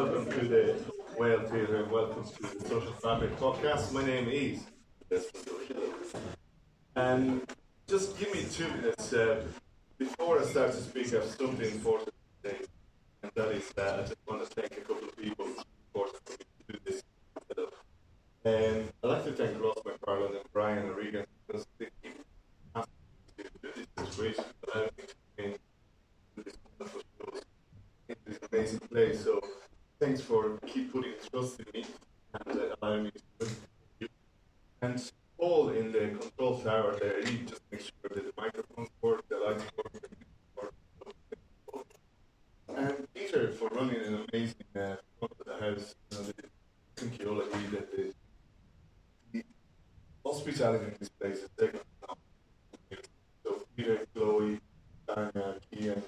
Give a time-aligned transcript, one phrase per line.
[0.00, 0.76] welcome to the
[1.18, 3.92] Whale Theatre and welcome to the Social Fabric podcast.
[3.92, 4.64] My name is
[6.96, 7.42] and
[7.86, 9.44] just give me two minutes uh,
[9.98, 11.12] before I start to speak.
[11.12, 12.56] I have something important to say,
[13.22, 15.48] and that is that I just want to thank a couple of people
[15.92, 16.06] for
[16.66, 17.02] do this.
[18.46, 22.24] And I'd like to thank Ross McFarland and Brian O'Regan because they keep
[22.74, 22.94] asking
[23.36, 24.90] to do this situation, allowing
[25.36, 25.44] me
[26.36, 27.02] to this wonderful
[28.08, 29.24] in this amazing place.
[29.24, 29.40] So
[30.00, 31.84] thanks for keep putting trust in me
[32.34, 33.46] and uh, allowing me to
[34.00, 34.10] it.
[34.80, 39.28] And Paul in the control tower there, he just make sure that the microphones work,
[39.28, 40.72] the lights work,
[41.72, 41.86] work.
[42.76, 45.94] and Peter for running an amazing uh, front of the house.
[46.10, 48.12] You know, the, you all you that the,
[49.32, 49.44] the
[50.24, 51.80] hospitality in this place is second.
[53.44, 54.60] So Peter, Chloe,
[55.06, 56.02] Tanya, Kian,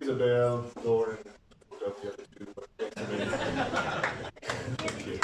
[0.00, 1.18] Isabel, Lauren,
[1.84, 3.10] I the other two, but thanks a
[5.10, 5.20] you.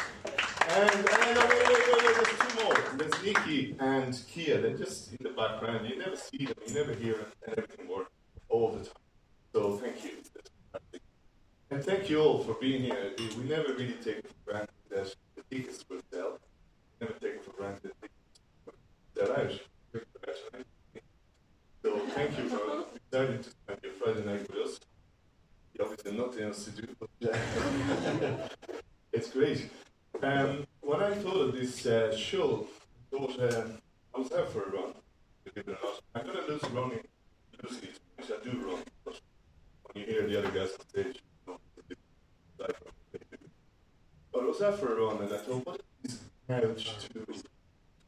[0.68, 2.76] And, and uh, wait, wait, wait, wait, there's two more.
[2.98, 4.60] There's Nikki and Kia.
[4.60, 5.88] They're just in the background.
[5.88, 8.10] You never see them, you never hear them, and everything works
[8.50, 8.92] all the time.
[9.54, 10.10] So thank you.
[11.70, 13.12] And thank you all for being here.
[13.38, 16.38] We never really take for granted that the tickets will sell.
[17.00, 17.92] Never take for granted
[19.14, 19.60] that sell out.
[21.82, 24.80] So thank you for deciding to spend your Friday night with us.
[26.10, 26.88] Have nothing else to do,
[27.32, 28.48] uh,
[29.12, 29.70] it's great.
[30.20, 32.66] Um, when I thought of this uh, show,
[33.12, 33.78] I thought um,
[34.12, 34.92] I was out for a run,
[35.44, 36.00] believe it or not.
[36.16, 37.04] I'm going to lose running,
[37.62, 39.20] Lucy, which I do run, but
[39.84, 41.58] when you hear the other guys on stage, you know,
[44.32, 47.26] but I was out for a run and I thought, what is couch to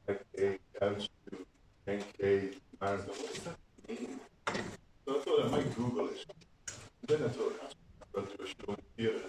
[0.09, 1.47] like a couch to
[1.87, 3.07] 10k marathon?
[3.07, 3.59] What does that
[3.89, 4.19] mean?
[5.07, 6.27] So I thought I might Google it.
[7.09, 7.73] And then I thought,
[8.17, 9.25] I'll do a show in theatre.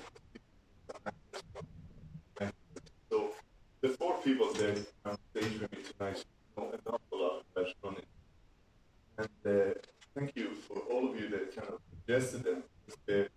[3.10, 3.32] So
[3.82, 6.26] the four people there on stage with me tonight
[6.58, 8.06] know an awful lot about running.
[9.18, 9.74] And uh,
[10.16, 12.64] thank you for all of you that kind of suggested them.
[13.06, 13.30] Their,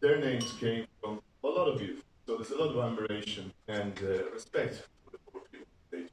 [0.00, 1.98] their names came from a lot of you.
[2.26, 6.12] So there's a lot of admiration and uh, respect for the four people on stage.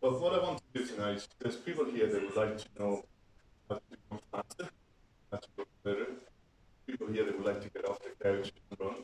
[0.00, 3.02] But what I want to do tonight, there's people here that would like to know
[3.68, 4.70] how to become faster,
[5.32, 6.06] how to go better.
[6.88, 8.94] People here that would like to get off the couch and run.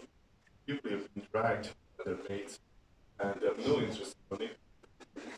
[0.67, 1.69] People have been dragged
[1.99, 2.59] by their mates
[3.21, 4.55] and have no interest in running.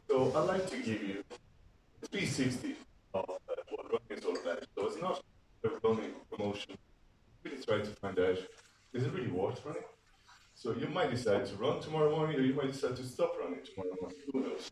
[0.08, 1.24] So I'd like to give you
[2.08, 2.76] 360
[3.14, 3.34] of uh,
[3.70, 4.64] what running is all about.
[4.78, 5.24] So it's not
[5.64, 6.78] a running promotion.
[7.42, 8.38] Really try to find out,
[8.92, 9.82] is it really worth running?
[10.54, 13.60] So you might decide to run tomorrow morning, or you might decide to stop running
[13.64, 14.18] tomorrow morning.
[14.32, 14.70] Who knows?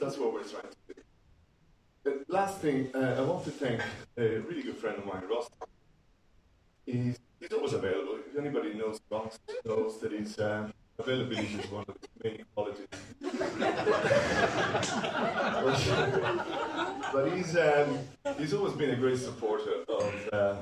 [0.00, 2.24] That's what we're trying to do.
[2.28, 3.82] Last thing, uh, I want to thank
[4.16, 5.50] a really good friend of mine, Ross.
[6.86, 8.18] He's, he's always available.
[8.30, 9.00] If anybody knows
[9.64, 12.86] knows that his um, availability is one of his main qualities.
[17.12, 17.98] but, he's um,
[18.38, 20.56] he's always been a great supporter of uh,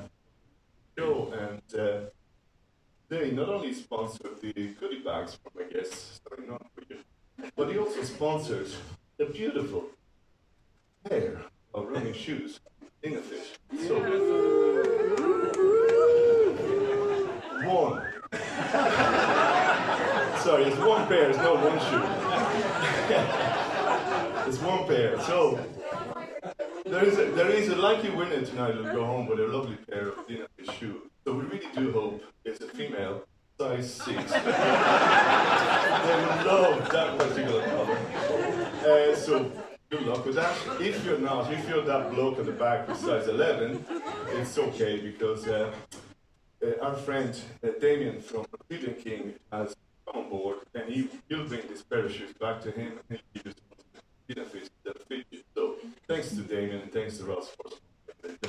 [0.97, 2.01] show and uh,
[3.09, 6.65] they not only sponsored the goodie bags my guests, sorry, not
[7.55, 8.69] but he also sponsored
[9.19, 9.85] a beautiful
[11.09, 11.41] pair
[11.73, 12.59] of running shoes
[13.03, 13.57] in a fish.
[13.87, 14.90] So
[17.71, 18.01] one.
[20.41, 22.03] Sorry, it's one pair, it's not one shoe.
[24.47, 25.19] it's one pair.
[25.21, 25.59] So
[26.85, 29.77] there is a, there is a lucky winner tonight who'll go home with a lovely
[29.89, 30.47] pair of dinner
[30.79, 31.01] shoes.
[31.25, 33.23] So we really do hope it's a female,
[33.59, 34.31] size six.
[34.33, 34.41] they
[36.49, 37.97] love that particular color.
[38.83, 39.51] Uh, so
[39.91, 40.57] good luck with that.
[40.79, 43.85] If you're not, if you're that bloke at the back with size 11,
[44.29, 45.71] it's okay because uh,
[46.63, 51.45] uh, our friend uh, Damien from Cleveland King has come on board and he will
[51.45, 53.53] bring this parachute back to him and some
[54.27, 55.25] dinner fish that fit.
[55.55, 55.75] So
[56.07, 57.69] thanks to Damien and thanks to Ross for
[58.21, 58.47] the, the.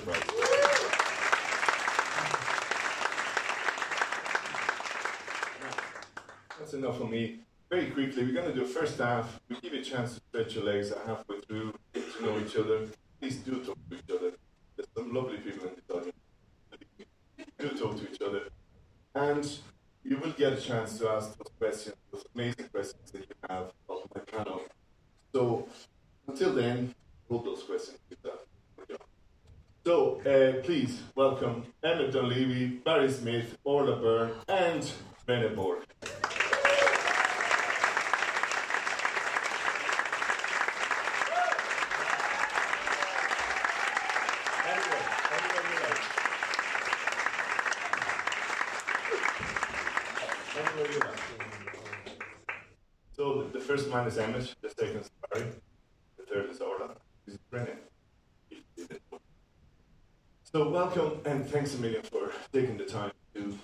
[6.59, 7.41] That's enough for me.
[7.71, 9.41] Very quickly, we're going to do a first half.
[9.49, 12.57] We give you a chance to stretch your legs halfway through, get to know each
[12.57, 12.87] other.
[13.19, 14.33] Please do talk to each other.
[14.77, 16.22] There's some lovely people in the audience.
[17.59, 18.49] Do talk to each other.
[19.15, 19.59] And
[20.05, 23.73] you will get a chance to ask those questions, those amazing questions that you have
[23.89, 24.63] of my panel.
[25.33, 25.69] So
[26.27, 26.95] until then,
[27.29, 27.99] hold those questions.
[29.85, 34.89] So uh, please welcome Emmett Dunleavy, Barry Smyth, Orlaith Bourne, and
[35.27, 35.81] Bennett Borg.
[44.65, 45.03] Anyway,
[45.33, 46.03] anyway you like.
[53.63, 54.69] first man the second is the
[56.29, 57.77] third is Orlaith.
[60.43, 63.59] So welcome and thanks a million for taking the time to.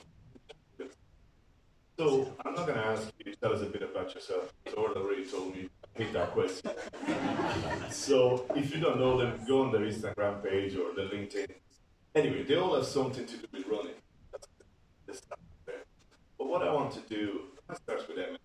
[1.99, 4.53] So I'm not going to ask you to tell us a bit about yourself.
[4.69, 6.71] Orlaith already told me I hate that question.
[7.91, 11.51] so if you don't know them, go on their Instagram page or the LinkedIn.
[12.15, 14.01] Anyway, they all have something to do with running.
[14.33, 14.49] That's
[15.07, 15.85] the stuff there.
[16.39, 18.41] But what I want to do, I start with Emmett.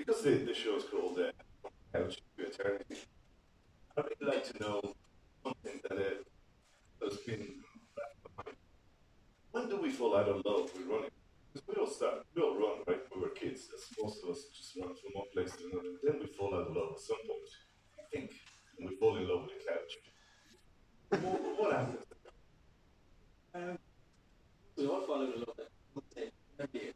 [0.00, 1.30] Because the, the show is called uh,
[1.92, 2.96] Couch to Eternity,
[3.96, 4.80] I'd really like to know
[5.44, 7.60] something that uh, has been
[7.96, 8.56] left behind.
[9.50, 11.10] When do we fall out of love with running?
[11.52, 13.00] Because we all start, we all run, right?
[13.10, 13.68] When we were kids.
[13.74, 15.90] As most of us just run from one place to another.
[16.02, 17.50] Then we fall out of love at some point.
[17.98, 18.30] I think.
[18.78, 21.22] And we fall in love with the couch.
[21.22, 22.04] What, what happens?
[23.54, 23.78] Um,
[24.78, 25.56] we all fall out of love
[26.16, 26.32] at
[26.74, 26.94] early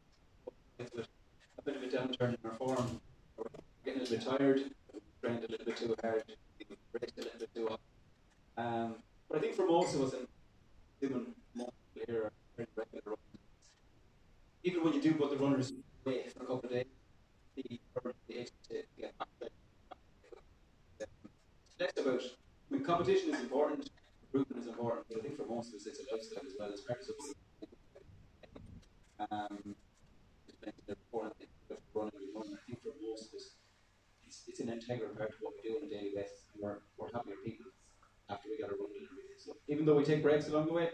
[1.57, 3.01] a bit of a downturn in our form.
[3.37, 3.45] We're
[3.83, 4.61] getting a little bit tired,
[5.21, 6.23] trained a little bit too hard,
[6.93, 7.79] raced a little bit too often.
[8.57, 8.95] Um,
[9.29, 10.27] but I think for most of us, and
[11.01, 13.19] even more here, are regular runners,
[14.65, 15.71] even when you do put the runners
[16.05, 16.85] away for a couple of days,
[17.55, 17.79] the,
[18.67, 19.29] to get back.
[21.79, 23.89] Less about, I mean, competition is important,
[24.23, 26.69] recruitment is important, but I think for most of us it's a lifestyle as well.
[26.71, 27.15] It's part of
[29.29, 29.75] um,
[30.89, 31.49] important
[31.93, 32.57] running we.
[32.57, 33.55] I think for most of us,
[34.25, 36.49] it's, it's an integral part of what we do on a daily basis.
[36.53, 37.69] And we're, we're happier people
[38.29, 39.37] after we got a run and everything.
[39.37, 40.89] So even though we take breaks along the way,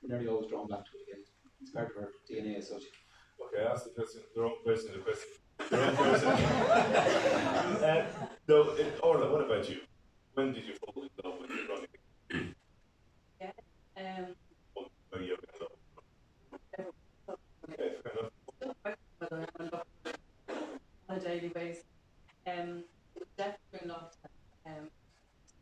[0.00, 1.24] we're nearly always drawn back to it again.
[1.60, 2.82] It's part of our DNA as such.
[2.82, 5.30] Okay, I asked the question, the wrong person, the question.
[5.70, 6.28] The wrong person.
[7.84, 8.06] uh,
[8.48, 9.80] no, it, Orlaith, what about you?
[10.34, 12.54] When did you fall in love with running?
[13.40, 13.52] Yeah.
[13.96, 14.34] Um,
[15.10, 15.70] When you in love?
[17.70, 18.32] Okay, fair enough.
[18.56, 19.86] still quite whether I'm in love
[21.08, 21.84] on a daily basis.
[22.46, 22.84] Um,
[23.36, 24.14] definitely not
[24.66, 24.88] um,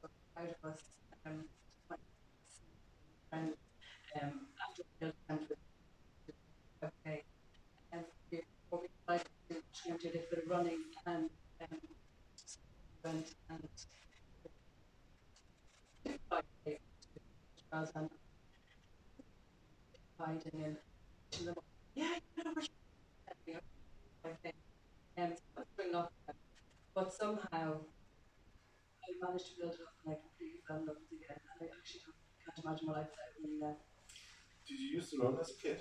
[0.03, 0.81] so proud of us.
[1.27, 1.45] Um,
[1.91, 1.97] my
[3.31, 3.53] friend,
[4.23, 4.33] um,
[4.69, 5.53] after the field camp,
[6.85, 7.23] okay,
[7.93, 8.41] and we
[8.71, 11.31] what we decided try and do a little bit of running and
[11.63, 11.79] um,
[13.05, 13.69] went and
[16.05, 16.79] did
[17.73, 18.09] rather
[20.21, 20.77] hiding in.
[21.95, 23.61] Yeah, you know,
[24.27, 24.53] okay.
[25.17, 26.09] And that's
[26.95, 27.81] but somehow
[29.03, 31.39] I managed to build it up and I completely fell in love with it again.
[31.61, 32.01] And I actually
[32.45, 33.77] can't imagine my life without running now.
[34.67, 35.81] Did you used to run as a kid?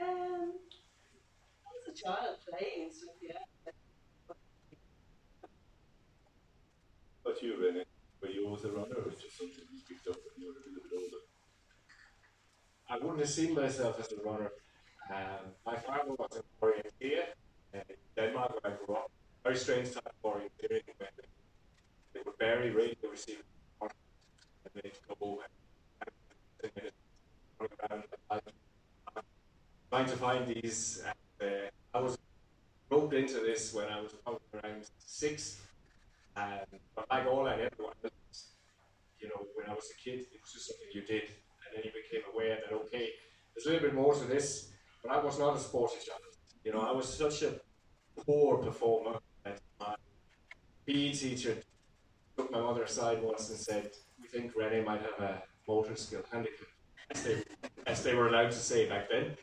[0.00, 0.52] Um,
[1.88, 3.72] A child playing and stuff, yeah.
[7.24, 7.84] But you, René,
[8.20, 10.62] were you always a runner or just something you picked up when you were a
[10.66, 11.22] little bit older?
[12.88, 14.50] I wouldn't have seen myself as a runner.
[15.10, 17.24] Um, my father was an orienteer
[17.72, 17.82] in
[18.16, 19.10] Denmark where I grew up.
[19.44, 20.82] Very strange type of orienteering
[22.12, 23.42] they would bury radio receiver
[23.80, 23.90] and
[24.74, 25.60] they'd go and
[29.90, 31.02] trying to find these.
[31.04, 32.18] And, uh, I was
[32.90, 35.60] roped into this when I was probably around six.
[36.36, 36.60] And
[36.94, 38.50] but like all and everyone else,
[39.18, 41.82] you know, when I was a kid, it was just something you did, and then
[41.84, 43.08] you became aware that okay,
[43.54, 44.70] there's a little bit more to this.
[45.02, 46.20] But I was not a sporty child.
[46.64, 47.54] You know, I was such a
[48.24, 49.94] poor performer that my
[50.86, 51.56] PE teacher
[52.36, 56.22] took my mother aside once and said, "We think René might have a motor skill
[56.30, 56.68] handicap,"
[57.10, 57.42] as they,
[57.86, 59.36] as they were allowed to say back then.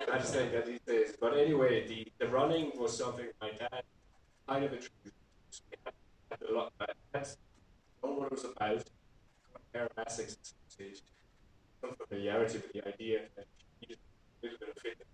[0.00, 1.14] I just think that these days.
[1.20, 3.82] But anyway, the, the running was something my dad
[4.48, 5.14] kind of introduced
[6.48, 6.72] a lot.
[6.80, 7.28] I had
[8.02, 8.84] known what it was about,
[9.74, 10.12] at
[11.80, 13.98] some familiarity with the idea that you needed
[14.42, 15.08] a little bit of fitness.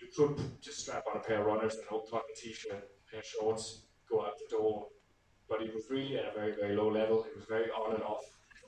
[0.00, 3.10] You could just strap on a pair of runners and a old cotton t-shirt a
[3.10, 4.88] pair of shorts, go out the door.
[5.48, 7.24] But it was really at a very, very low level.
[7.24, 8.24] It was very on and off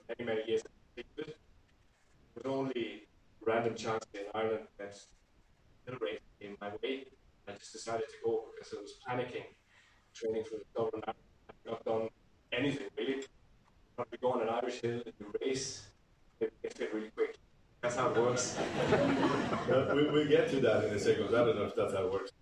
[0.09, 0.63] many, many years.
[0.97, 3.09] It was only
[3.47, 4.95] random chance in Ireland that
[5.87, 7.07] little race in my way.
[7.49, 9.45] I just decided to go because I was panicking,
[10.15, 11.15] training for the Dublin Marathon.
[11.49, 12.09] I've not done
[12.53, 13.25] anything really.
[13.97, 15.87] But we go on an Irish hill and you race,
[16.41, 17.37] it gets fit really quick.
[17.81, 18.59] That's how it works.
[19.69, 21.29] We, we'll get to that in a second.
[21.29, 22.33] I don't know if that's how it works.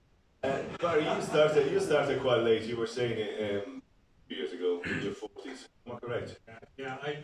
[0.42, 2.62] Uh, Barry, you started, you started quite late.
[2.62, 3.82] You were saying it um,
[4.28, 5.68] years ago, in your 40s.
[5.86, 6.40] Am I correct?
[6.48, 7.18] Uh, yeah, I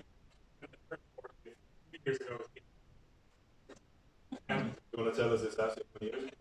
[1.90, 2.38] few years ago.
[4.98, 6.37] Um, You want to tell us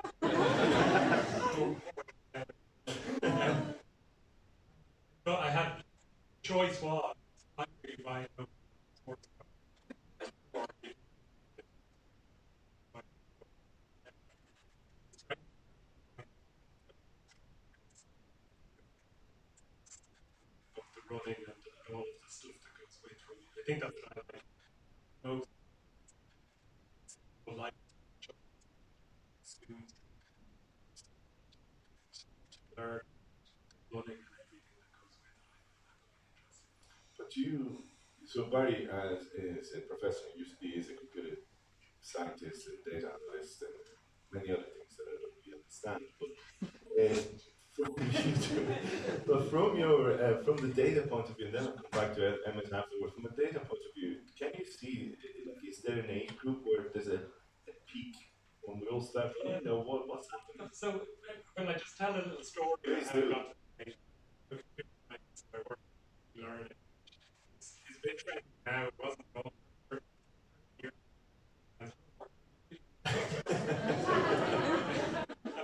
[38.58, 41.38] Barry is, is a professor at UCD, is a computer
[42.02, 43.78] scientist and data analyst and
[44.34, 46.02] many other things that I don't really understand.
[46.18, 46.32] But,
[46.98, 47.22] uh,
[47.78, 47.94] from
[49.28, 52.16] but from your uh, from the data point of view, and then I'll come back
[52.16, 53.14] to Emmett afterward.
[53.14, 55.14] From a data point of view, can you see
[55.46, 57.22] like is there an age group where there's a,
[57.72, 58.16] a peak
[58.64, 59.34] when we all start?
[59.46, 59.60] Yeah.
[59.60, 60.72] You know, what, what's happening?
[60.74, 61.02] So,
[61.56, 63.38] can I just tell a little story?
[68.70, 68.92] and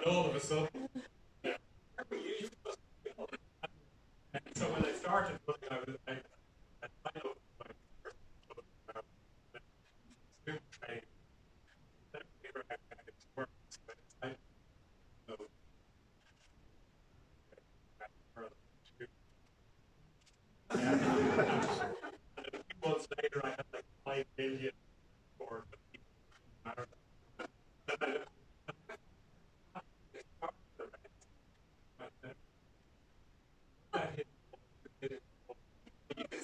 [0.07, 0.87] all of a sudden,
[1.43, 1.51] yeah.
[4.33, 5.37] and so when I started,
[5.69, 5.97] I was.
[6.07, 6.32] I,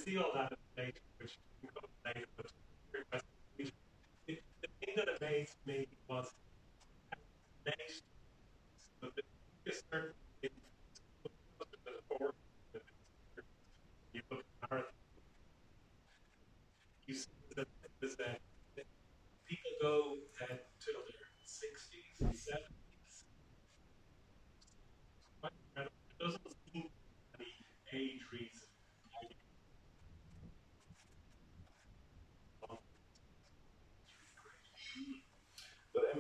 [0.10, 0.49] steal that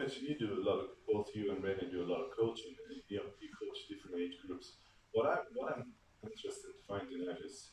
[0.09, 2.73] mentioned you do a lot of both you and René do a lot of coaching.
[3.09, 4.77] You, know, you coach different age groups.
[5.11, 7.69] What I what I'm interested in finding out is,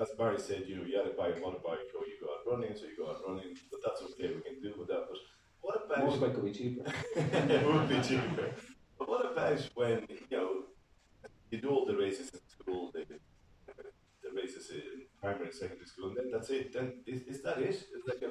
[0.00, 2.84] as Barry said, you know, you had a motorbike, or you go out running, so
[2.84, 3.54] you go out running.
[3.70, 4.30] But that's okay.
[4.34, 5.06] We can deal with that.
[5.10, 5.18] But
[5.60, 6.92] what about motorbike would be cheaper?
[7.16, 8.54] it would be cheaper.
[8.98, 10.50] But what about when you know
[11.50, 12.92] you do all the races in school?
[12.94, 16.72] They, the races in primary and secondary school, and then that's it.
[16.72, 17.74] Then is, is that it?
[17.74, 18.22] It's like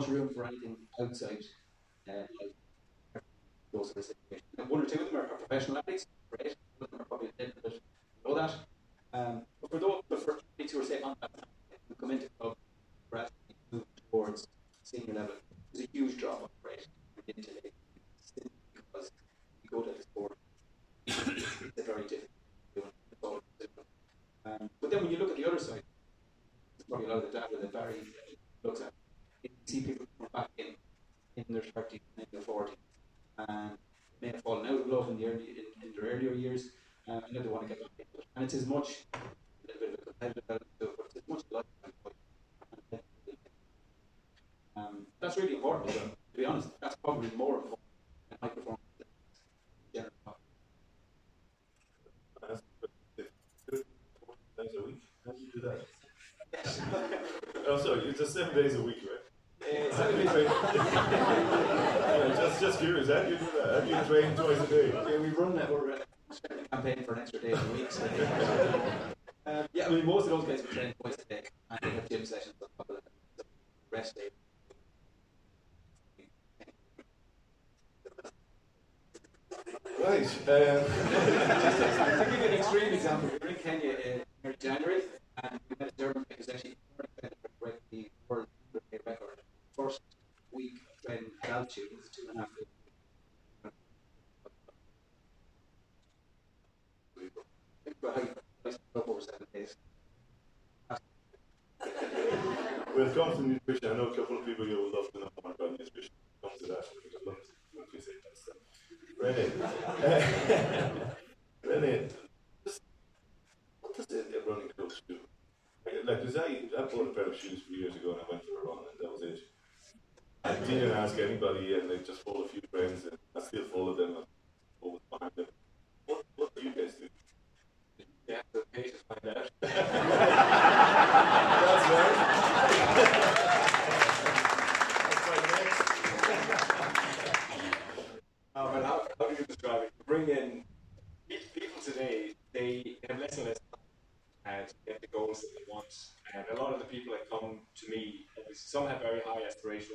[0.00, 1.38] much room for anything outside.
[57.66, 59.92] oh, sorry, it's just seven days a week, right?
[59.92, 60.26] Seven days.
[60.34, 63.74] yeah, just, just curious, how do you do that?
[63.74, 64.88] How do you train twice a day?
[64.88, 65.70] Yeah, we run that.
[65.70, 65.98] We're uh,
[66.72, 67.90] campaign for an extra day a week.
[67.92, 68.04] So,
[69.46, 70.94] um, yeah, I mean, most of those guys are trained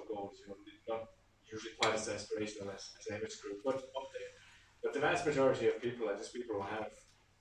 [0.08, 0.56] goals, you know,
[0.88, 1.08] not
[1.52, 4.32] usually quite as aspirational as, as Emmett's group, but up there.
[4.84, 6.92] But the vast majority of people are just people have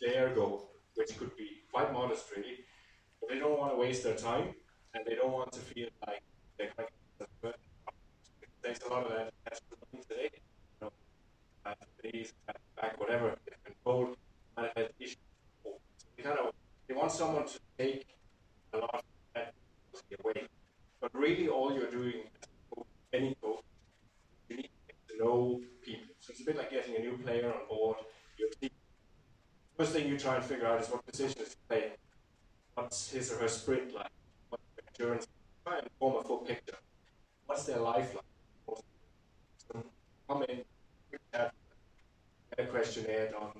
[0.00, 2.58] their goal, which could be quite modest, really,
[3.20, 4.54] but they don't want to waste their time
[4.94, 6.22] and they don't want to feel like
[6.58, 7.54] they're kind of
[8.62, 9.60] there's a lot of that
[10.08, 10.30] today.
[10.80, 10.90] You know,
[12.02, 12.32] knees,
[12.76, 14.14] back, whatever, control,
[14.98, 15.16] issue.
[15.62, 15.70] So
[16.16, 16.54] you kind of
[16.88, 18.06] they want someone to take
[18.72, 19.02] a lot of
[19.34, 19.52] that
[20.24, 20.46] away.
[21.00, 22.24] But really, all you're doing,
[23.14, 23.62] any coach,
[24.48, 26.14] you need to get to know people.
[26.20, 27.98] So it's a bit like getting a new player on board.
[28.38, 28.70] Your team.
[29.76, 31.92] First thing you try and figure out is what position is playing.
[32.74, 34.10] What's his or her sprint like?
[34.48, 35.26] What's their endurance?
[35.64, 36.76] Try and form a full picture.
[37.46, 38.24] What's their life like?
[39.68, 39.84] So
[40.28, 40.62] come in,
[41.32, 41.52] get
[42.58, 43.52] a questionnaire done,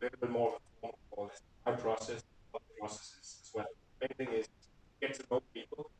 [0.00, 1.76] a little bit more of a formal process, other
[2.78, 3.66] processes as well.
[4.00, 4.48] The main thing is
[5.00, 5.90] get to know people,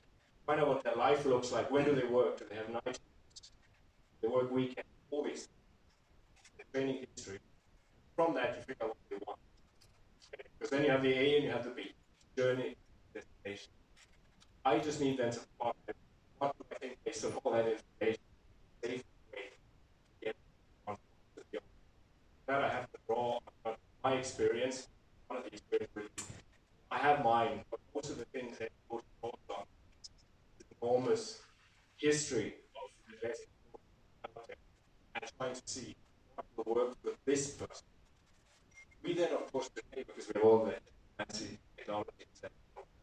[0.47, 1.71] find out what their life looks like.
[1.71, 2.39] When do they work?
[2.39, 2.99] Do they have night?
[4.21, 4.89] They work weekends?
[5.11, 5.49] All these.
[6.59, 7.39] The training history.
[8.17, 9.39] From that, you figure out what they want.
[10.59, 11.93] Because then you have the A and you have the B.
[12.37, 12.77] Journey,
[13.13, 13.73] destination.
[14.65, 15.77] I just need them to plot
[16.39, 18.23] what do I think based on all that information,
[18.83, 19.51] safe way
[20.21, 20.37] to get
[20.87, 20.97] on
[21.37, 21.59] to the
[22.47, 24.89] that I have to draw on my experience,
[25.29, 26.27] one of the experiences.
[26.91, 29.65] I have mine, but most of the things that focus on
[30.83, 31.41] enormous
[31.97, 32.55] history
[33.25, 33.31] of
[34.37, 34.51] out
[35.15, 35.95] and trying to see
[36.35, 37.87] what will work with this person.
[39.05, 40.75] We then, of course, today, because we have all the
[41.19, 42.53] fancy technologies and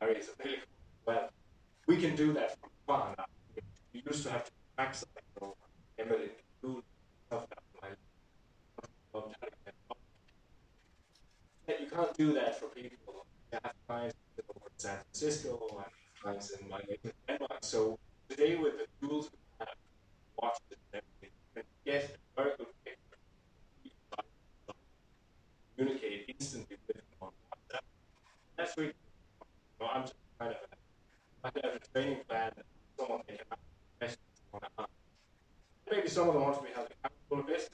[0.01, 0.63] areas available,
[1.05, 1.29] well,
[1.87, 3.25] we can do that from far now.
[3.93, 5.09] We used to have to backside
[5.41, 5.53] or
[5.97, 6.83] Emily do
[7.27, 7.59] stuff that
[11.79, 13.25] you can't do that for people.
[13.51, 14.43] You have clients in
[14.77, 15.85] San Francisco and
[16.21, 16.81] clients in my.
[17.61, 17.97] So
[18.29, 19.75] today with the tools we have,
[20.41, 22.97] watch and everything, you can get a very good picture.
[25.77, 27.85] Communicate instantly with them on WhatsApp.
[28.57, 30.57] That's really, you know, I'm just kind of,
[31.43, 32.65] have a training plan that
[32.97, 33.59] someone can have
[33.97, 34.19] questions
[34.53, 34.85] on.
[35.89, 37.69] Maybe some of want to be held accountable a bit.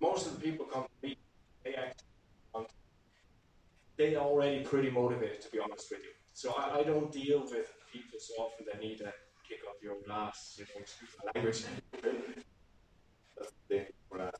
[0.00, 1.16] Most of the people come to me,
[1.64, 2.04] they actually
[2.54, 2.68] want,
[3.96, 6.15] they're already pretty motivated, to be honest with you.
[6.36, 9.10] So I, I don't deal with people so often that need a
[9.48, 11.64] kick up your ass, you know, excuse my language.
[13.38, 14.34] That's the thing for that.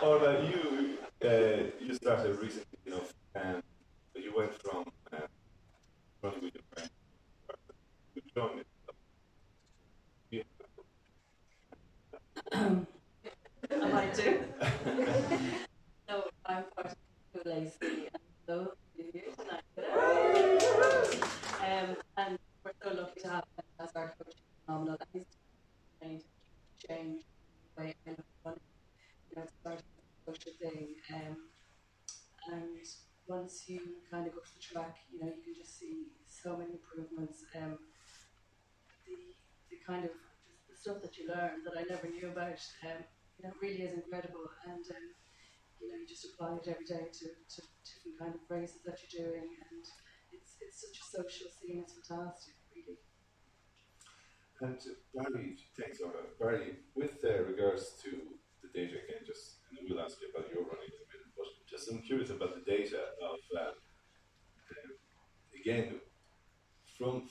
[0.00, 3.02] Or about you, uh, you started recently, you know,
[3.34, 3.60] and
[4.14, 5.26] you went from uh,
[6.22, 6.90] running with your friend
[8.14, 8.66] to join it.
[10.30, 10.44] Yeah.
[13.82, 14.44] I might do.
[16.08, 16.94] no, I'm part of
[17.44, 18.08] lazy
[18.50, 19.62] to be here tonight.
[21.62, 24.34] Um, and we're so lucky to have him as our coach.
[24.66, 24.96] Phenomenal.
[25.00, 25.26] And he's
[26.02, 27.22] trying to change
[27.76, 28.60] the way I look at running.
[29.30, 30.88] You know, it's starting a social thing.
[31.14, 31.36] Um,
[32.50, 32.86] and
[33.28, 36.56] once you kind of go to the track, you know, you can just see so
[36.56, 37.44] many improvements.
[37.54, 37.78] Um,
[39.06, 39.14] the,
[39.70, 40.10] the kind of
[40.68, 43.04] the stuff that you learn that I never knew about, um,
[43.38, 44.50] you know, really is incredible.
[44.66, 45.19] And um,
[45.80, 49.00] you know, you just apply it every day to, to different kind of races that
[49.00, 49.84] you're doing, and
[50.32, 51.80] it's it's such a social scene.
[51.82, 53.00] It's fantastic, really.
[54.60, 54.76] And
[55.16, 56.28] Barry, thanks, Laura.
[56.38, 58.10] Barry, with uh, regards to
[58.60, 61.32] the data, again, just, and then we'll ask you about your running in a minute,
[61.32, 63.72] but just I'm curious about the data of, um,
[64.68, 64.92] uh,
[65.56, 66.00] again,
[66.98, 67.24] from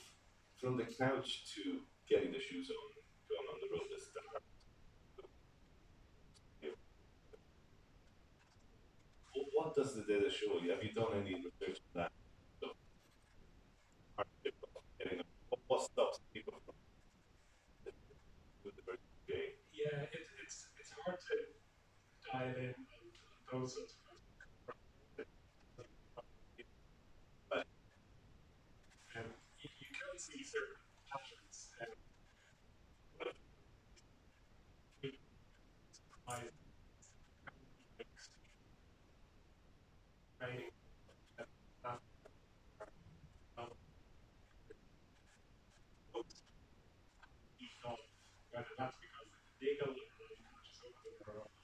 [0.60, 2.86] from the couch to getting the shoes on,
[3.30, 4.42] going on the road, is the hard.
[9.32, 10.70] What, does the data show you?
[10.70, 12.12] Have you done any research on that?
[15.68, 16.74] What, stops people from?
[19.72, 21.36] Yeah, it, it's it's hard to
[22.32, 23.98] dial in on those sorts of
[24.66, 25.30] questions.
[27.52, 27.64] Um,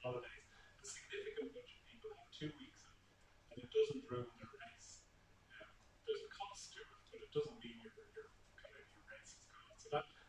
[0.07, 0.47] holidays.
[0.79, 2.95] A significant bunch of people have two weeks off,
[3.51, 5.03] and it doesn't ruin their race.
[5.51, 5.67] Um,
[6.07, 9.35] there's a cost to it, but it doesn't mean your, your kind of your race
[9.35, 9.75] is gone.
[9.75, 10.26] So that, that kind of encourages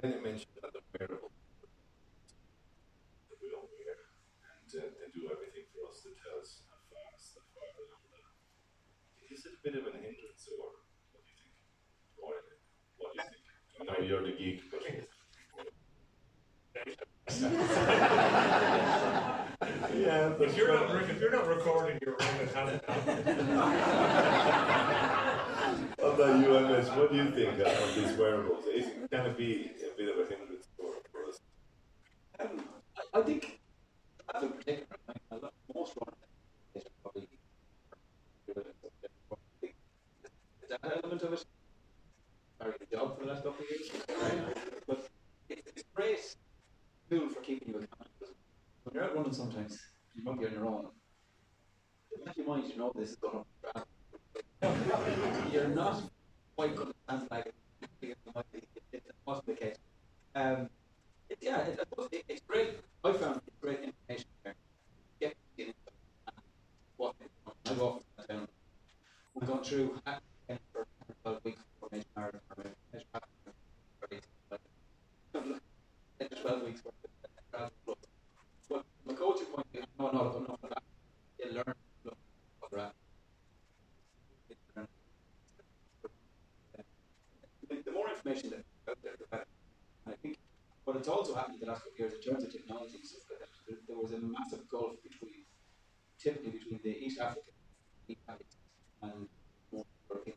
[0.00, 1.28] Then mentioned that the wearable
[3.28, 4.08] that we all wear,
[4.48, 6.00] and uh, they do everything for us.
[6.06, 8.32] They tell us how fast, how far, and all that.
[9.28, 10.80] Is it a bit of an hindrance, or
[11.12, 11.52] what do you think?
[12.16, 12.32] Or
[12.96, 13.44] what do you think?
[13.76, 14.80] I know you're the geek, but
[19.98, 23.24] yeah, If you're not, re- if you're not recording, you're running it hasn't happened.
[25.98, 26.88] What about you, MS?
[27.08, 28.66] What do you think of these wearables?
[28.66, 31.40] Is it can it be a bit of a hindrance for, for us?
[32.38, 32.68] Um,
[32.98, 33.60] I, I think,
[34.34, 36.18] as a particular, I mean, a lot, most runners
[36.74, 37.28] is probably
[40.62, 41.46] is that element of it.
[42.60, 43.88] Very good job for the last couple of years.
[44.86, 45.08] but
[45.48, 46.36] it, it's a great
[47.08, 48.36] tool for keeping you accountable.
[48.84, 49.78] When you're out running sometimes,
[50.14, 50.88] you might be on your own.
[52.12, 53.44] In the back of your mind, you know this is going
[54.62, 56.02] to You're not
[56.58, 57.46] quite going to stand like
[58.02, 58.62] it might be.
[58.92, 59.76] It wasn't the case.
[60.34, 60.68] Um,
[61.30, 62.80] it, yeah, it, I suppose it, it's great.
[63.04, 64.54] I found it's great information there.
[65.20, 65.72] Get in
[66.96, 67.14] what
[67.64, 68.48] I go off and down.
[69.34, 70.16] We've gone through uh,
[70.72, 70.84] for
[71.22, 73.54] 12 weeks for major marathon or major marathon,
[74.02, 74.24] or eight,
[76.20, 77.98] like, 12 weeks worth of travel plus.
[78.68, 80.82] But my coaching point, I know not enough of that.
[81.38, 82.16] You learn look
[82.58, 82.94] what they're at.
[84.50, 84.88] You learn.
[87.68, 89.46] The, the more information that
[90.06, 90.38] I think
[90.86, 92.62] but it's also happened in the last couple of years in terms of stuff
[93.30, 93.48] like that.
[93.86, 95.44] There, was a massive gulf between,
[96.18, 97.52] typically between the East African
[99.02, 99.28] and
[99.70, 100.36] more European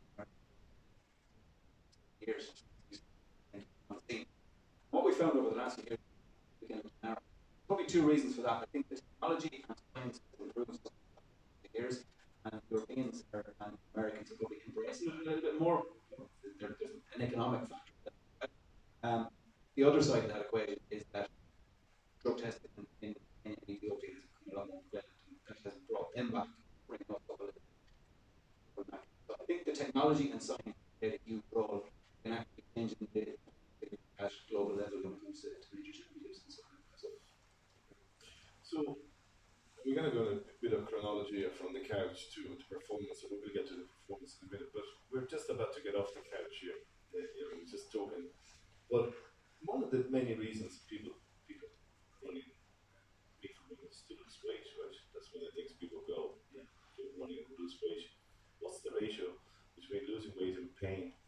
[2.20, 2.50] years.
[4.90, 5.96] What we found over the last few
[6.68, 6.82] years,
[7.66, 8.52] probably two reasons for that.
[8.52, 10.90] I think the technology and science has improved over
[11.62, 12.04] the years,
[12.44, 15.82] and Europeans are, and Americans are probably embracing it a little bit more.
[16.60, 18.50] There, there's an economic factor.
[19.02, 19.28] Um,
[19.76, 21.28] the other side of that equation is that
[22.22, 25.14] drug testing in, in, Ethiopia has become a lot more prevalent
[25.48, 26.48] that has brought them back,
[26.86, 29.00] bringing up a little bit.
[29.26, 31.84] So I think the technology and science play a huge role
[32.24, 33.26] in actually changing the
[34.22, 36.78] at global level when it comes to, to major championships and so on.
[36.94, 37.08] So,
[38.62, 38.78] So
[39.82, 43.18] we're going to go in a bit of chronology from the couch to, to performance,
[43.18, 44.70] so we'll get to the performance in a minute.
[44.70, 46.78] But we're just about to get off the couch here.
[47.12, 48.30] Uh, you we're just talking.
[48.86, 49.10] But
[49.66, 51.68] one of the many reasons people people
[52.22, 52.54] running me
[53.42, 54.96] running to lose weight, right?
[55.12, 58.06] That's one of the things people go, yeah, to running to lose weight.
[58.62, 59.34] What's the ratio
[59.74, 61.18] between losing weight and pain?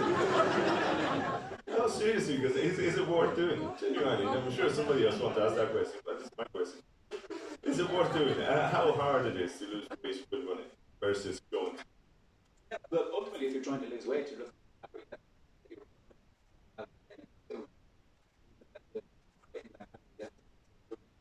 [1.68, 3.70] no, seriously, because is, is it worth doing?
[3.79, 6.81] Genuinely, I'm sure somebody else wants to ask that question, but it's my question.
[7.64, 8.40] Is it worth doing?
[8.40, 10.64] Uh, how hard it is to lose weight with running
[11.01, 11.77] versus going?
[12.71, 14.53] yeah, but ultimately, if you're trying to lose weight, you're looking.
[16.79, 16.85] I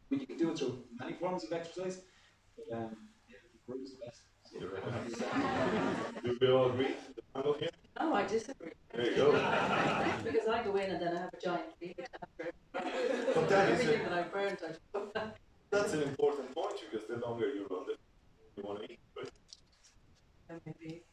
[0.09, 1.99] mean, you can do it through many forms of exercise,
[2.55, 2.95] but um,
[3.27, 4.21] yeah, the group is the best.
[6.23, 6.95] Do we all agree?
[7.15, 7.69] The panel here?
[7.99, 8.71] No, I disagree.
[8.93, 9.31] There you go.
[10.23, 12.51] Because I go in and then I have a giant beat after.
[12.73, 15.35] But that is Everything that I burned, I just put back.
[15.69, 18.99] That's an important point because the longer you run, the you want to eat.
[19.15, 19.31] Right?
[20.49, 21.03] And maybe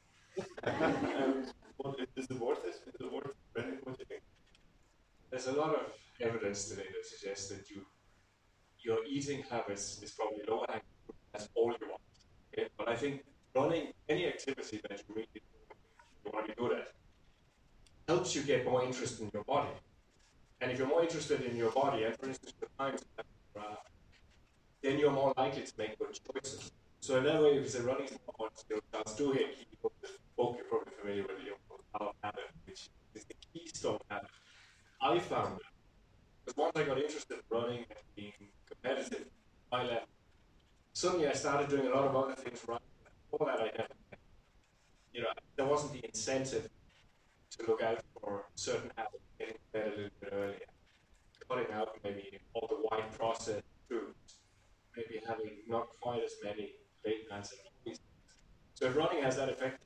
[0.64, 1.44] um,
[1.76, 2.76] what, is it worth it?
[2.86, 3.36] Is it worth it?
[3.52, 4.22] Brendan, what do you think?
[5.30, 7.84] There's a lot of evidence today that suggests that you
[8.82, 10.82] your eating habits is probably lower hanging.
[11.32, 12.02] That's all you want.
[12.52, 12.68] Okay?
[12.76, 13.24] But I think
[13.54, 16.88] running any activity that you really you want to be good at
[18.06, 19.70] helps you get more interest in your body.
[20.60, 23.26] And if you're more interested in your body, and for instance, your time to have
[23.26, 23.78] a graph,
[24.84, 26.70] then you're more likely to make good choices.
[27.64, 31.22] It's a running sport, you know, Charles Duhigg, he wrote this book you're probably familiar
[31.22, 32.34] with, it,
[32.66, 34.28] which is the keystone habit.
[35.00, 35.66] I found it
[36.44, 38.32] because once I got interested in running and being
[38.68, 39.28] competitive,
[39.72, 40.08] I left.
[40.92, 42.78] Suddenly, I started doing a lot of other things right.
[43.30, 43.88] Before that, I had,
[45.14, 46.68] you know, there wasn't the incentive
[47.56, 50.68] to look out for certain habits, getting to bed a little bit earlier,
[51.48, 54.36] cutting out maybe all the white processed foods,
[54.94, 56.72] maybe having not quite as many
[57.04, 58.00] late nights and movies.
[58.74, 59.80] So if running has that effect,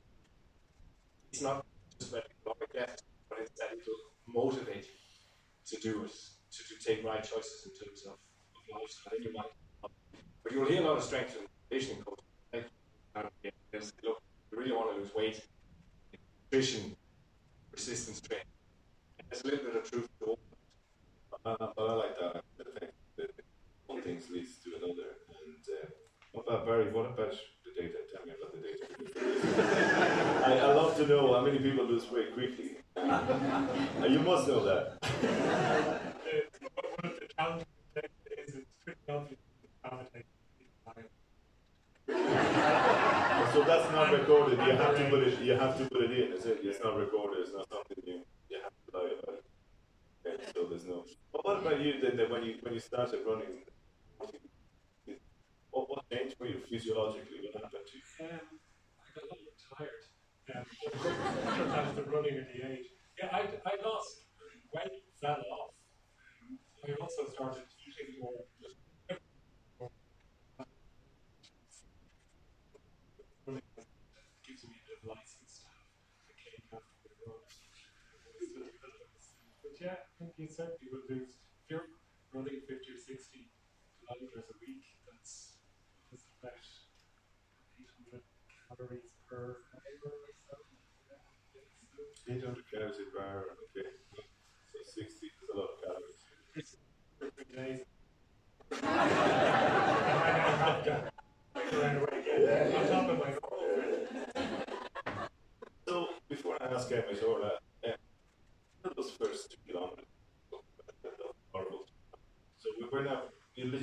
[1.31, 1.65] it's not
[1.99, 6.11] just about caloric deficit, but it's that it will motivate you to do it,
[6.51, 9.13] to, to take right choices in terms of, of lifestyle.
[9.13, 9.91] Then you might,
[10.43, 12.25] but you'll hear a lot of strength and conditioning coaches.
[12.53, 12.65] Like,
[13.15, 15.41] um, yeah, they say, look, you really want to lose weight,
[16.51, 16.95] nutrition,
[17.71, 18.45] resistance training.
[19.31, 20.39] It's a little bit of truth to all.
[21.45, 22.35] Uh, but I like that.
[22.37, 23.29] I think that
[23.85, 25.09] one thing leads to another.
[25.29, 25.87] And uh,
[26.49, 26.91] about Barry?
[26.91, 27.31] What about
[27.63, 27.97] the data?
[28.11, 28.85] Tell me about the data.
[30.45, 32.71] I, I love to know how many people lose weight quickly.
[32.99, 34.97] Uh, you must know that.
[35.01, 35.11] One
[37.03, 38.01] of the challenges is
[38.55, 40.25] it's pretty obvious that validate
[40.85, 41.05] time.
[43.53, 44.59] So that's not recorded.
[44.59, 45.39] You have to put it.
[45.41, 46.33] You have to put it in.
[46.33, 46.59] Is it?
[46.61, 47.39] It's not recorded.
[47.41, 49.45] It's not something you you have to lie about it.
[50.27, 51.05] Okay, so there's no.
[51.31, 51.93] But what about you?
[52.01, 53.63] Then then when you when you started running,
[55.71, 57.43] what what changed for you physiologically?
[57.43, 58.03] What happened to you?
[58.23, 58.55] Um,
[59.03, 60.03] I got a little tired.
[60.55, 60.63] Um,
[61.59, 62.87] sometimes the running at the age.
[63.19, 64.23] Yeah, I, I lost
[64.71, 65.75] weight, fell off.
[65.75, 66.55] Um,
[66.87, 68.47] I also started eating more.
[68.63, 68.79] Just
[73.43, 73.67] running
[74.47, 75.83] gives me a bit of license to have
[76.31, 77.43] a cake after the run.
[79.59, 81.35] But yeah, I think you certainly will lose.
[81.35, 81.91] If you're
[82.31, 83.51] running 50 or 60
[83.99, 85.59] kilometers a week, that's,
[86.09, 86.55] that's about
[87.79, 88.23] 800
[88.69, 90.57] calories per fiber or so.
[91.09, 91.21] Yeah,
[92.01, 93.43] it's, uh, 800 calories a bar.
[93.75, 96.19] Okay, so 60 is a lot of calories.
[96.55, 96.75] it's
[97.19, 97.85] pretty amazing.
[98.71, 101.11] and I now have to
[101.55, 103.31] make around away again on top of my
[105.87, 107.51] So before I ask Emma Zora,
[107.85, 107.91] uh,
[108.95, 110.05] those first two kilometers,
[111.53, 111.85] horrible.
[112.57, 113.23] So we were now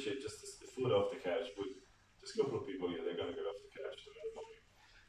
[0.06, 1.50] you literally just the foot off the couch.
[1.58, 1.74] With
[2.20, 4.62] just a couple of people, yeah, they're gonna get off the couch tomorrow morning.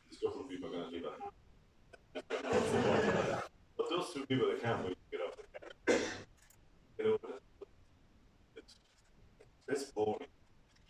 [0.09, 1.21] Just a couple of people are gonna leave it.
[2.17, 3.43] What's the point of that?
[3.77, 6.01] But those two people that can't wait to get off the couch,
[6.97, 7.17] you know,
[8.57, 8.73] it's,
[9.69, 10.33] it's boring.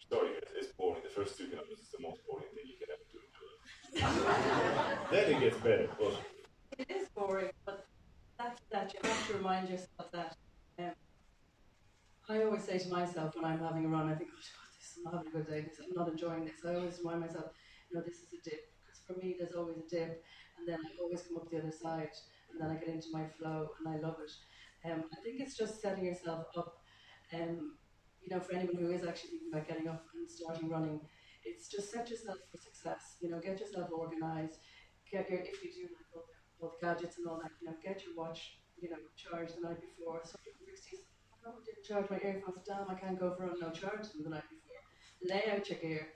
[0.08, 1.04] Sorry, guys, it's boring.
[1.04, 3.20] The first two kilometers is the most boring thing you can ever do.
[3.20, 5.04] in your life.
[5.12, 6.16] then it gets better, but.
[6.80, 7.86] It is boring, but
[8.40, 10.38] that's that you have to remind yourself that.
[10.80, 10.94] Um,
[12.30, 14.98] I always say to myself when I'm having a run, I think, oh, God, this
[14.98, 15.62] is not having a good day.
[15.62, 16.66] This, I'm not enjoying this.
[16.66, 17.52] I always remind myself,
[17.90, 18.72] you know, this is a dip.
[18.84, 20.24] Because for me, there's always a dip,
[20.58, 22.16] and then I always come up the other side,
[22.52, 24.32] and then I get into my flow, and I love it.
[24.90, 26.78] Um, I think it's just setting yourself up.
[27.34, 27.76] Um,
[28.22, 31.00] you know, for anyone who is actually thinking about getting up and starting running,
[31.46, 33.18] it's just set yourself for success.
[33.22, 34.60] You know, get yourself organised.
[35.12, 36.26] Get your if you do like all
[36.60, 39.68] all the gadgets and all that, you know, get your watch, you know, charged the
[39.68, 40.22] night before.
[40.24, 42.68] So I didn't charge my earphones.
[42.68, 43.58] Damn, I can't go for a.
[43.60, 44.82] No, charge the night before.
[45.24, 46.08] Lay out your gear.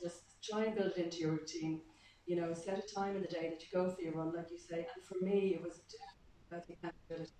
[0.00, 1.80] Just try and build it into your routine.
[2.26, 4.50] You know, set a time in the day that you go for your run, like
[4.50, 4.86] you say.
[4.94, 5.80] And for me, it was
[6.50, 7.32] about the accountability.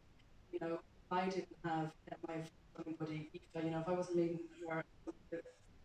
[0.53, 0.79] You know,
[1.11, 1.93] I didn't have
[2.29, 2.37] my
[2.77, 4.85] running buddy, you know, if I wasn't meeting her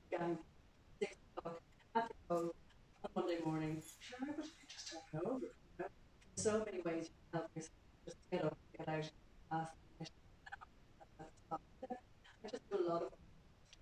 [0.09, 0.37] gang
[0.99, 1.59] six o'clock
[1.95, 2.55] at the goal
[3.03, 5.39] on Monday morning, sure, I would just turned over.
[5.39, 5.85] You know?
[6.37, 7.71] So many ways you can help yourself
[8.05, 9.09] just get up, get out,
[9.51, 9.73] ask.
[12.43, 13.09] I just do a lot of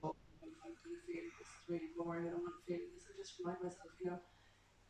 [0.02, 0.16] talk.
[0.42, 3.06] If I'm kind of feeling this is really boring, I don't want to feel this,
[3.10, 4.20] I just remind myself, you know,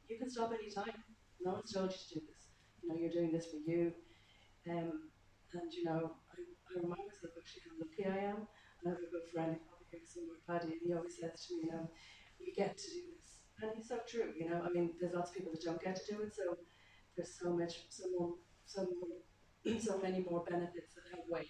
[0.09, 1.01] you can stop any time.
[1.41, 2.53] No one's told you to do this.
[2.81, 3.93] You know, you're doing this for you.
[4.69, 5.09] Um,
[5.53, 8.47] and you know, I, I remind myself actually how lucky I am.
[8.85, 11.65] I have a good friend, probably here somewhere, Paddy, and he always says to me,
[11.65, 11.89] you know,
[12.37, 13.41] we get to do this.
[13.61, 14.61] And he's so true, you know.
[14.61, 16.57] I mean, there's lots of people that don't get to do it, so
[17.15, 18.35] there's so much, so more,
[18.65, 19.23] so more,
[19.79, 21.49] so many more benefits that outweigh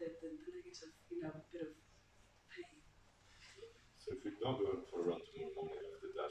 [0.00, 1.81] the, the, the negative, you know, bit of
[4.12, 6.28] if you're not going for run tomorrow morning that,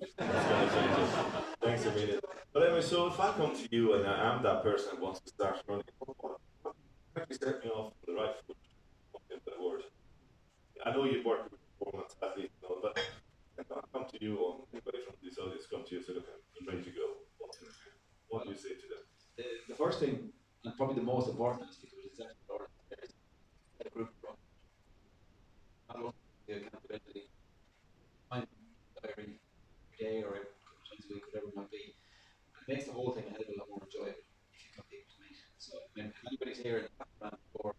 [0.00, 1.44] it's gonna change it.
[1.60, 2.20] Thanks a million.
[2.52, 5.20] But anyway, so if I come to you and I am that person who wants
[5.20, 5.84] to start running,
[7.16, 8.56] actually set me off on the right foot?
[9.16, 9.82] Okay, that word.
[10.84, 12.98] I know you work with performance athletes and all, but
[13.58, 16.14] if I come to you or anybody from this audience come to you and say,
[16.14, 16.26] look,
[16.60, 17.06] I'm ready to go.
[18.28, 18.50] What, do?
[18.50, 19.04] you say to them?
[19.36, 20.30] the, the first thing,
[20.64, 23.14] and probably the most important is of it is actually
[23.84, 24.36] a group run.
[26.46, 27.30] The accountability,
[28.30, 28.46] time,
[29.02, 29.40] diary,
[29.96, 30.52] every day or every
[30.88, 31.94] times a week, whatever it might be.
[31.96, 34.20] It makes the whole thing a hell of a lot more enjoyable
[34.52, 35.38] if you've got people to meet.
[35.58, 37.74] So, I mean, if anybody's here in the background or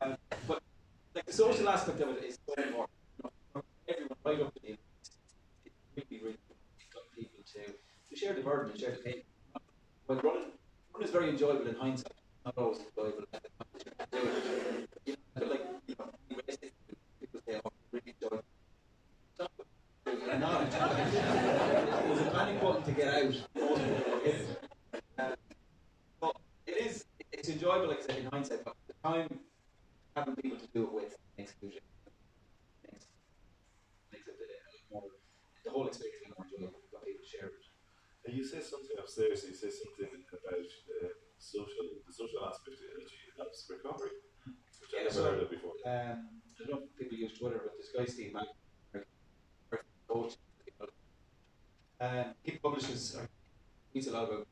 [0.00, 0.62] um, but
[1.14, 2.90] like the social aspect of it is so important.
[3.18, 4.78] You know, everyone right up to the end,
[5.64, 6.38] it really, really
[6.92, 9.22] got people to, to share the burden and share the pain.
[10.06, 10.52] When running,
[10.94, 12.12] running is very enjoyable in hindsight,
[38.28, 39.44] You say something upstairs.
[39.48, 44.10] You say something about uh, social, the social aspect that actually helps recovery,
[44.44, 45.72] which I Yeah, uh, never so- heard of before.
[45.96, 46.28] Um,
[46.60, 48.36] I don't if people use Twitter, but this guy Steve
[50.08, 50.34] coach,
[52.00, 53.16] um, he publishes,
[53.94, 54.46] reads a lot about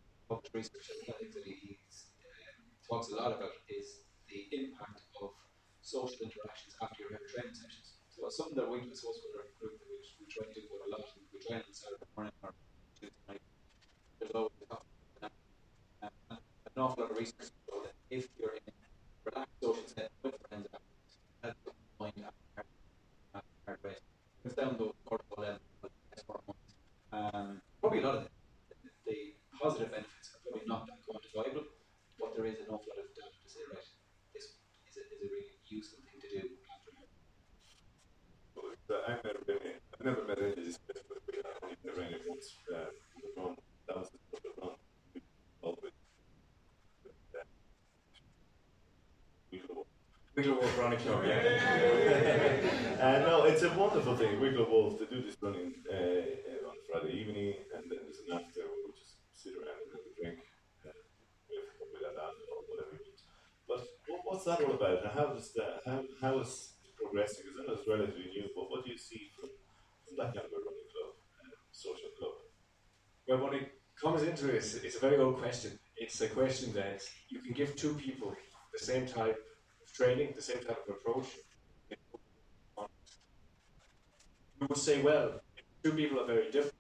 [0.54, 5.30] research, and that he he's, um, talks a lot about is the impact of
[5.82, 8.00] social interactions after your heavy training sessions.
[8.08, 10.54] So it's something that we, I suppose, with our group, that we, we try to
[10.56, 12.54] do quite a lot, and we train on Saturday morning or
[12.96, 13.44] Tuesday night.
[14.18, 15.32] There's always a topic on that.
[16.08, 19.84] Um, and an awful lot of research show that if you're in a relaxed social
[19.84, 21.12] setting with friends afterwards,
[21.44, 22.64] that's the point after
[23.32, 24.00] hard- hard rate.
[24.44, 26.70] It's down those cortisol levels, but less hormones.
[27.12, 28.30] Um, probably a lot of the,
[29.06, 29.18] the
[29.60, 31.64] positive benefits are probably not that quantifiable,
[32.20, 33.88] but there is an awful lot of data to say, right,
[34.32, 34.56] this
[34.88, 37.08] is a, is a really useful thing to do after hard
[38.56, 41.40] Well, uh, I've never been in, I've never met any of these guys, but we
[41.44, 42.56] have only been around it once.
[42.68, 42.88] Uh,
[43.20, 43.56] the run,
[43.88, 44.76] that was the sort of run
[45.12, 45.20] we
[45.60, 45.96] involved with.
[47.04, 47.44] with, uh,
[49.52, 49.86] Wicklow.
[50.44, 51.40] Wicklow Wolf Running Club, yeah.
[53.00, 54.38] uh, no, it's a wonderful thing.
[54.40, 58.36] Wicklow Wolf, to do this running uh, uh, on Friday evening, and then there's an
[58.36, 60.44] after we just sit around and have a drink
[60.84, 60.92] uh,
[61.48, 63.24] with, with that or whatever is.
[63.66, 65.04] But what, what's that all about?
[65.04, 67.48] And how does that, how, how is it progressing?
[67.48, 69.48] Because I know it's relatively new, but what do you see from,
[70.04, 72.36] from that kind of a running club, uh, social club?
[73.24, 75.80] Well, when it comes into it, it's, it's a very old question.
[75.96, 77.00] It's a question that
[77.32, 78.36] you can give two people
[78.76, 79.53] the same type of
[79.94, 81.28] training, the same type of approach.
[84.60, 85.40] You would say, well,
[85.82, 86.74] two people are very different,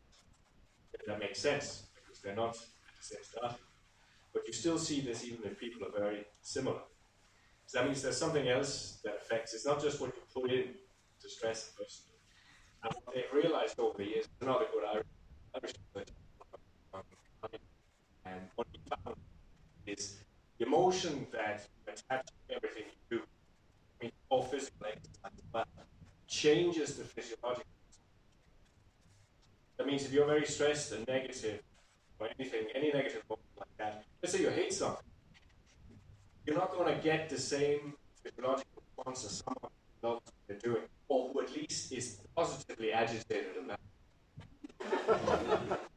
[1.06, 3.54] that makes sense because they're not at the same start.
[4.32, 6.80] But you still see this even if people are very similar.
[7.66, 9.54] So that means there's something else that affects.
[9.54, 10.74] It's not just what you put in
[11.20, 12.04] to stress a person.
[12.82, 15.74] And what they've realized over the years, they're not a good Irish
[18.26, 19.16] and what we found
[19.86, 20.18] is
[20.58, 25.66] the emotion that you attach to everything you do, I mean, all physical exercise
[26.26, 27.64] changes the physiological.
[29.76, 31.60] That means if you're very stressed and negative,
[32.18, 35.04] or anything, any negative like that, let's say you hate something,
[36.46, 40.58] you're not going to get the same physiological response as someone who loves what they're
[40.58, 43.80] doing, or who at least is positively agitated about
[44.80, 45.78] it.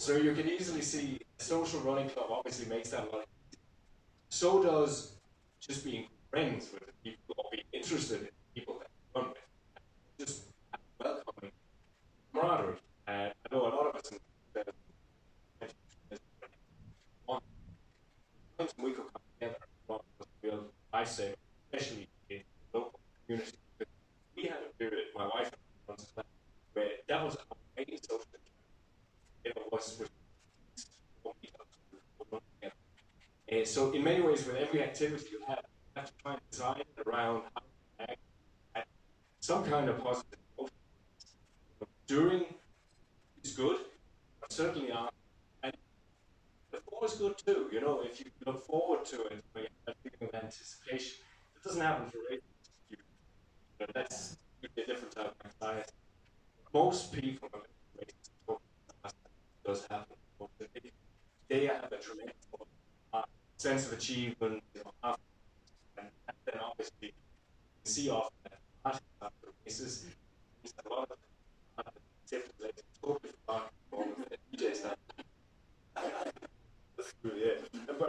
[0.00, 3.24] So you can easily see social running club obviously makes that easier.
[4.30, 5.17] So does
[5.68, 10.26] just being friends with people or being interested in people that you run with.
[10.26, 10.44] Just
[10.98, 11.52] welcoming
[12.32, 12.76] camaraderie.
[13.06, 14.18] And I know a lot of us in
[14.54, 16.18] the
[17.26, 17.40] one
[18.58, 20.00] times we could come
[20.40, 20.60] together and
[20.92, 21.34] lifesaver,
[21.70, 22.40] especially in
[22.72, 23.54] local communities.
[24.36, 25.50] We had a period, my wife
[25.86, 26.12] once,
[26.72, 28.24] where that was our main social
[29.44, 30.10] it was with
[33.50, 36.40] and so in many ways with every activity you have, you have to try and
[36.50, 38.10] design around how to
[38.76, 38.88] act
[39.40, 40.74] some kind of positive emotion.
[42.06, 42.44] During
[43.42, 43.78] is good,
[44.40, 45.14] but certainly after.
[45.62, 45.74] And
[46.70, 50.08] before is good too, you know, if you look forward to it, you have a
[50.08, 51.18] feeling of anticipation,
[51.56, 52.42] it doesn't happen for racing.
[52.90, 52.96] You,
[53.80, 55.92] know, that's a different type of anxiety.
[56.74, 57.62] Most people are
[59.68, 60.16] does happen.
[61.48, 62.47] They, have a tremendous
[63.58, 64.62] sense of achievement,
[65.02, 65.16] know,
[65.98, 66.08] and,
[66.46, 67.12] then obviously you
[67.84, 70.06] see often that after races,
[70.64, 71.18] a lot of
[72.30, 72.54] different
[73.02, 73.32] totally
[77.24, 77.54] yeah.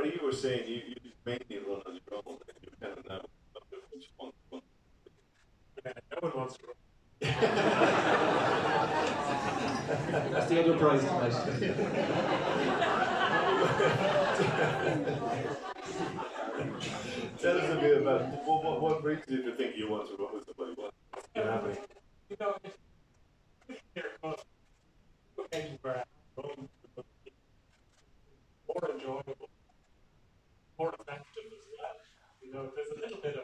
[0.05, 3.21] You were saying you, you mainly run on your own, and you kind of now
[3.91, 4.61] which one, no
[6.19, 6.75] one wants to run.
[10.31, 12.95] That's the prize tonight.
[17.39, 20.15] Tell us a bit about what, what, what brings you to think you want to
[20.15, 20.73] run with somebody?
[20.75, 20.95] What's?
[22.29, 22.55] You know,
[28.67, 29.49] more enjoyable,
[30.77, 31.95] more effective as well.
[32.41, 33.43] You know, there's a little bit of.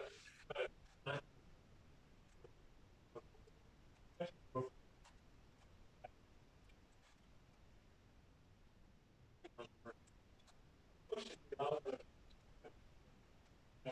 [1.08, 1.12] uh,
[11.14, 11.94] pushing the envelope,
[13.88, 13.90] uh,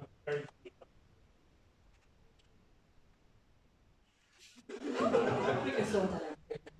[0.00, 0.44] uh, very
[5.64, 6.22] We can sort that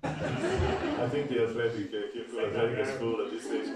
[0.03, 1.01] out.
[1.01, 3.69] I think the athletic, uh, Kingston Athletic is full at this stage.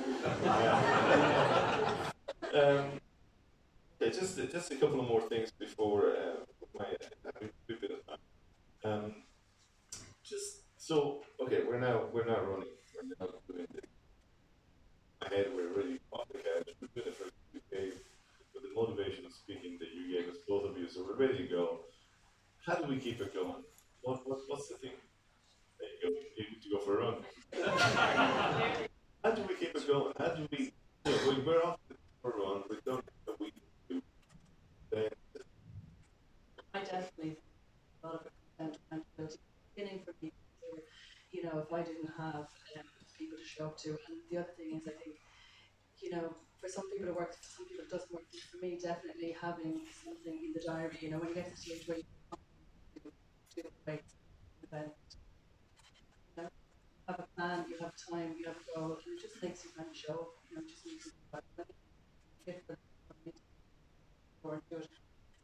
[0.43, 2.11] Yeah.
[2.61, 2.99] um,
[3.99, 6.43] yeah, just, just a couple of more things before uh,
[6.75, 8.23] my uh, a bit of time.
[8.83, 9.15] Um,
[10.23, 12.67] just so okay, we're now we're now running,
[13.21, 13.85] out doing this.
[15.21, 16.67] My head were really off the edge.
[16.81, 17.93] The benefit you gave,
[18.53, 21.47] with the motivational speaking that you gave us, both of you, so we're ready to
[21.49, 21.79] go.
[22.65, 23.63] How do we keep it going?
[24.01, 24.91] What, what what's the thing?
[25.79, 26.19] There you go.
[26.37, 27.15] You need to go for a run.
[29.23, 30.13] How do we keep it going?
[30.17, 30.71] How do we?
[31.05, 31.79] You know, we- we're off
[32.21, 32.63] for a run.
[32.69, 33.53] We've done a week.
[34.91, 35.09] Then
[36.73, 37.37] I definitely think
[38.03, 39.39] a lot of it comes down to accountability.
[39.75, 40.31] Beginning for me,
[40.61, 40.81] where,
[41.31, 44.49] you know, if I didn't have um, people to show up to, and the other
[44.57, 45.15] thing is, I think,
[46.01, 48.23] you know, for some people it works, for some people it doesn't work.
[48.31, 51.51] But for me, definitely having something in the diary, you know, when you get to
[51.51, 52.03] the stage where you
[52.95, 53.11] do
[53.55, 54.03] do the right
[54.63, 54.91] event,
[56.35, 56.49] you know,
[57.07, 59.69] have a plan, you have time, you have a goal, and it just makes you
[59.77, 61.11] kind of show up, you know, it just makes you
[62.45, 62.79] different
[64.43, 64.89] or do it.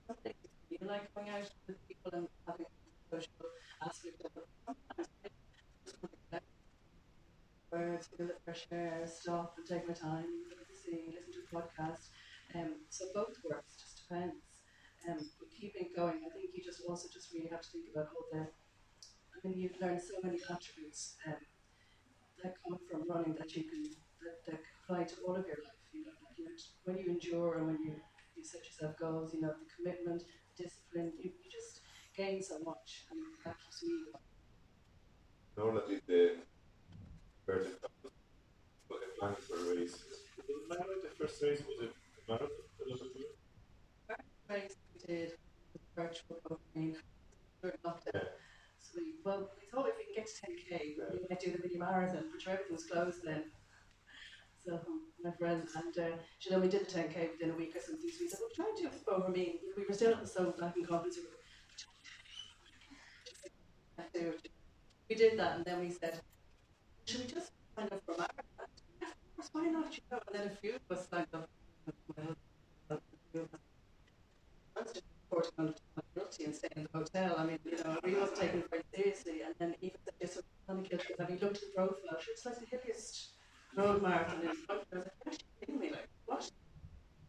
[0.07, 0.33] Some days
[0.69, 3.49] you feel like going out with people and having a social
[3.81, 4.47] aspect of it.
[4.65, 5.29] Sometimes I
[5.85, 6.45] just want to connect
[7.71, 12.07] birds, feel the fresh air, stop and take my time, look listen to a podcast.
[12.55, 14.63] Um, so both works, just depends.
[15.09, 18.07] Um, but keeping going, I think you just also just really have to think about
[18.15, 18.47] all the.
[18.47, 21.35] I mean, you've learned so many attributes um,
[22.43, 23.83] that come from running that you can
[24.23, 25.83] that, that apply to all of your life.
[25.91, 26.47] You know, like, you
[26.85, 27.95] when you endure and when you
[28.35, 30.23] you set yourself goals, you know, the commitment,
[30.57, 31.81] discipline, you, you just
[32.15, 34.05] gain so much and that keeps me
[35.55, 35.81] going.
[36.07, 36.37] the
[37.47, 38.14] a
[39.19, 40.03] plan for a race.
[40.37, 41.61] Was it marathon the first race?
[41.67, 42.49] Was a marathon?
[42.85, 43.35] Little bit?
[44.49, 45.31] race we did
[45.73, 46.95] was virtual opening.
[47.63, 47.71] Yeah.
[48.79, 50.73] So we, well, we thought if we can get to 10k,
[51.13, 53.45] we might do the mini marathon, but everything was closed then.
[54.65, 54.79] So
[55.23, 58.09] my friend and uh, you know we did the 10k within a week or something.
[58.09, 59.59] So we said, well, try and do it over me.
[59.77, 61.17] We were still at the South Black and Conference.
[64.13, 64.21] We
[65.09, 66.19] We did that, and then we said,
[67.05, 68.54] should we just sign up for a marathon?
[69.35, 69.93] Course, why not?
[69.93, 71.49] You know, and then a few of us signed up.
[72.89, 72.99] Us
[75.31, 75.51] I was
[76.15, 77.35] guilty and staying in the hotel.
[77.37, 79.41] I mean, you know, we wasn't taken it very seriously.
[79.45, 80.37] And then even yes,
[80.69, 82.19] I'm guilty of having looked at the profile.
[82.19, 83.31] Sure, it's like the hilliest
[83.75, 84.87] road marathon front of.
[84.93, 85.91] I was like, are you me?
[85.91, 86.43] Like, what?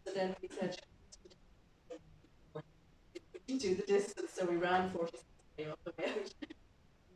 [0.06, 0.76] So then he said,
[3.46, 4.32] can do the distance.
[4.34, 5.12] So we ran 40
[5.56, 6.34] k up the out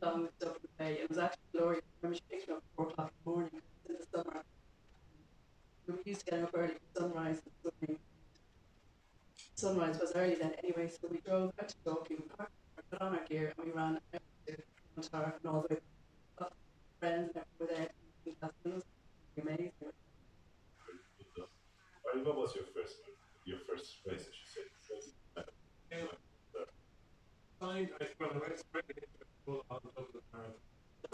[0.01, 0.93] along the Dublin Bay.
[1.01, 1.83] It was actually glorious.
[1.83, 4.43] I remember she picked me up at 4 o'clock in the morning in the summer.
[5.91, 7.99] We were used to getting up early for sunrise and swimming
[9.55, 12.53] sunrise was early then anyway, so we drove out to Dalkey, we parked,
[12.89, 14.55] put on our gear, and we ran out to
[14.95, 15.81] Clontarf and all the way
[16.39, 16.53] up.
[16.99, 17.89] Friends and everyone were there.
[17.91, 18.35] and
[18.65, 18.83] It was
[19.41, 19.71] amazing.
[22.23, 22.95] What was your first
[23.45, 24.27] your first race?
[24.27, 26.07] I should say.
[27.59, 30.55] Find, I well, I went straight into it, full on Dublin Marathon.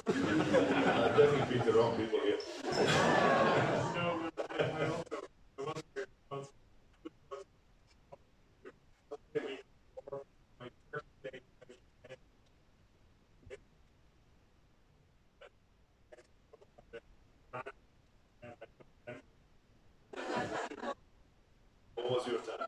[0.07, 2.37] I definitely beat the wrong people here.
[3.95, 5.17] No, but I I also,
[5.59, 6.53] I was very responsible.
[9.33, 9.63] The week
[9.95, 10.21] before
[10.59, 11.39] my first day,
[17.53, 17.67] I was
[19.13, 19.21] at-
[21.95, 22.67] What was your time?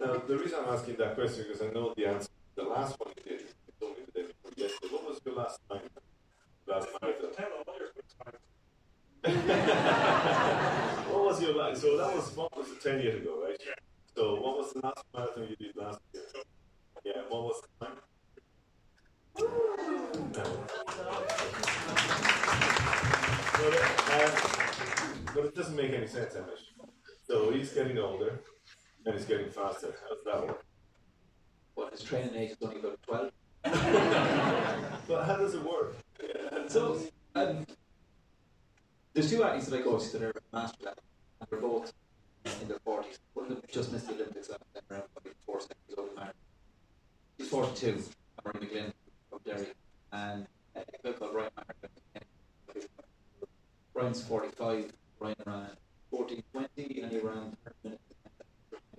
[0.00, 2.30] Now, the reason I'm asking that question because I know the answer.
[2.54, 4.94] The last one you did, you told me the day before yesterday.
[4.94, 5.80] What was your last time?
[6.68, 7.30] Last marathon.
[7.36, 8.38] Tell all your good times.
[11.10, 11.82] what was your last?
[11.82, 13.56] So that was what was it, ten years ago, right?
[14.14, 16.22] So what was the last marathon you did last year?
[17.04, 17.96] Yeah, what was the time?
[20.32, 20.44] No.
[23.58, 23.74] But,
[24.12, 24.30] uh,
[25.34, 26.86] but it doesn't make any sense, Amish.
[27.26, 28.40] So he's getting older
[29.06, 29.94] and he's getting faster.
[30.08, 30.64] How's that work?
[31.76, 33.32] Well, his training age is only about 12.
[35.08, 35.96] But how does it work?
[36.68, 37.00] So,
[37.34, 37.66] um,
[39.12, 39.42] there's two
[40.00, 40.88] athletes that master
[41.40, 41.92] and they're both
[42.62, 43.18] in their 40s.
[43.34, 44.58] One just missed the Olympics time
[44.90, 46.16] around, probably four seconds.
[46.16, 46.34] Mark.
[47.38, 48.02] He's 42,
[48.44, 48.92] Marie McGlynn
[49.28, 49.66] from Derry,
[50.12, 50.46] and
[50.76, 51.76] a guy called Ryan Mark.
[53.94, 55.66] Ryan's 45, Ryan ran
[56.10, 58.02] 14 20, and he ran 30 minutes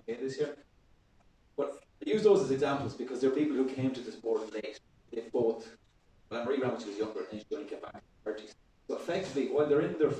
[0.06, 0.56] this year.
[1.56, 4.78] But I use those as examples because they're people who came to the sport late.
[5.12, 5.68] They both,
[6.30, 8.38] well, Marie ran when she was younger, and then she only came back in her
[8.38, 8.54] 30s.
[8.88, 10.10] So effectively, while they're in their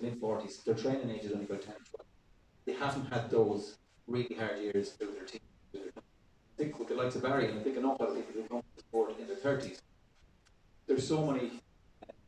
[0.00, 1.84] 40s, mid 40s, their training age is only about 10 12.
[2.66, 3.76] They haven't had those
[4.06, 5.26] really hard years through their
[5.72, 8.26] their- I think with the likes of Barry, and I think an awful lot of
[8.26, 9.78] people who come to sport in their 30s,
[10.86, 11.52] there's so many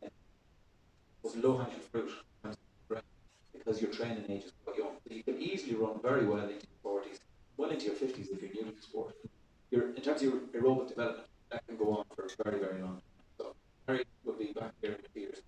[0.02, 0.08] uh,
[1.36, 2.10] low hanging fruit
[3.52, 4.96] because your training age is quite young.
[5.08, 7.18] You can easily run very well into your 40s,
[7.56, 9.14] well into your 50s if you're new to sport.
[9.70, 12.94] Your, in terms of your aerobic development, that can go on for very, very long
[12.94, 13.24] time.
[13.38, 13.52] So
[13.86, 15.42] Harry will be back here in a few years.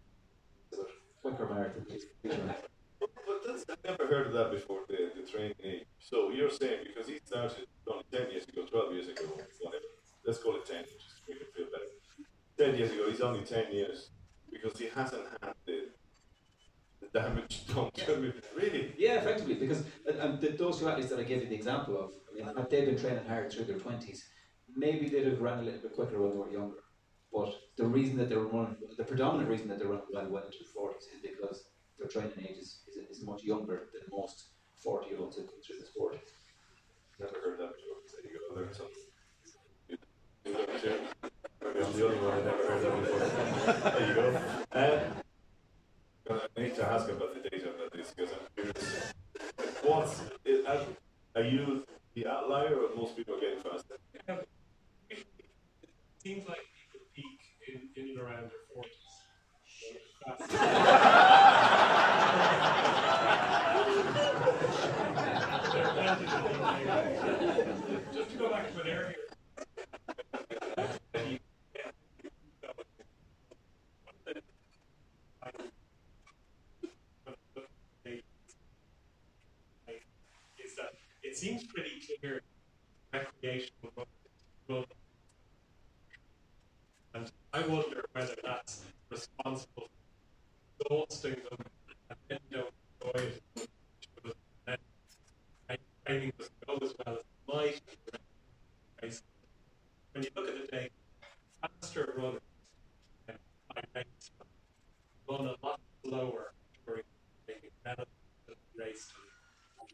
[1.24, 2.04] But quicker marathon, please.
[2.22, 2.54] please run.
[3.00, 5.84] But, but that's, I've never heard of that before, the, the training age.
[5.98, 9.22] So you're saying because he started only 10 years ago, 12 years ago,
[9.60, 9.84] whatever.
[10.26, 12.72] Let's call it 10, just to make it feel better.
[12.72, 14.10] 10 years ago, he's only 10 years
[14.52, 15.88] because he hasn't had the,
[17.00, 18.32] the damage done to him.
[18.54, 18.94] Really?
[18.98, 21.98] Yeah, effectively, because and, um, the, those two athletes that I gave you the example
[21.98, 24.28] of, I mean, had they been training hard through their twenties,
[24.76, 26.83] maybe they'd have run a little bit quicker when they were younger.
[27.34, 30.44] But the reason that they were running, the predominant reason that they run well well
[30.44, 31.64] into the forties is because
[31.98, 34.44] their training age is, is, is much younger than most
[34.76, 36.18] forty year olds who come through the sport.
[37.18, 37.98] Never heard that before.
[38.22, 39.04] There you go, I learned something.
[39.88, 39.98] You-
[40.44, 40.98] you learned too.
[41.62, 43.90] Maybe I'm the only one I never heard that before.
[43.90, 44.26] There you go.
[44.72, 49.12] Um, I need to ask about the data about this because I'm curious.
[49.82, 50.80] What's, is, are,
[51.36, 53.96] are you the outlier or most people are getting faster?
[55.10, 55.26] It
[56.22, 56.73] seems like people peak
[57.74, 58.92] in, in and around their forties.
[68.12, 69.14] Just to go back to an.
[80.58, 80.88] Is that uh,
[81.22, 82.40] it seems pretty clear
[83.12, 84.86] recreational running
[87.14, 89.88] and I wonder whether that's responsible
[90.78, 91.64] for exhausting them
[92.10, 93.42] and then they don't enjoy it.
[94.16, 94.78] because then
[96.04, 97.80] Training doesn't go as well as it might.
[100.12, 100.90] When you look at the data,
[101.80, 102.40] faster runners
[103.28, 103.34] um,
[103.76, 104.30] I race
[105.28, 106.52] run a lot slower
[106.86, 107.02] during
[107.46, 108.06] training relative
[108.46, 109.88] to the race time.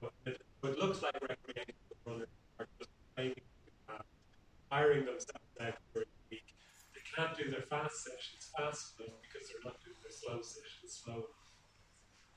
[0.00, 2.28] So it, it looks like recreational runners
[2.58, 4.04] are just training too fast
[4.70, 6.54] hiring themselves out for a week.
[6.94, 11.02] They can't do their fast sessions fast enough because they're not doing their slow sessions
[11.04, 11.26] slow.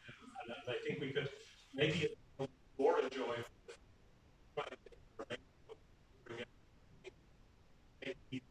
[0.07, 1.29] Um, and, and I think we could
[1.73, 2.15] maybe it's
[2.77, 3.43] more enjoyable
[4.55, 5.39] trying to get the right
[6.25, 6.47] bring it
[8.03, 8.43] maybe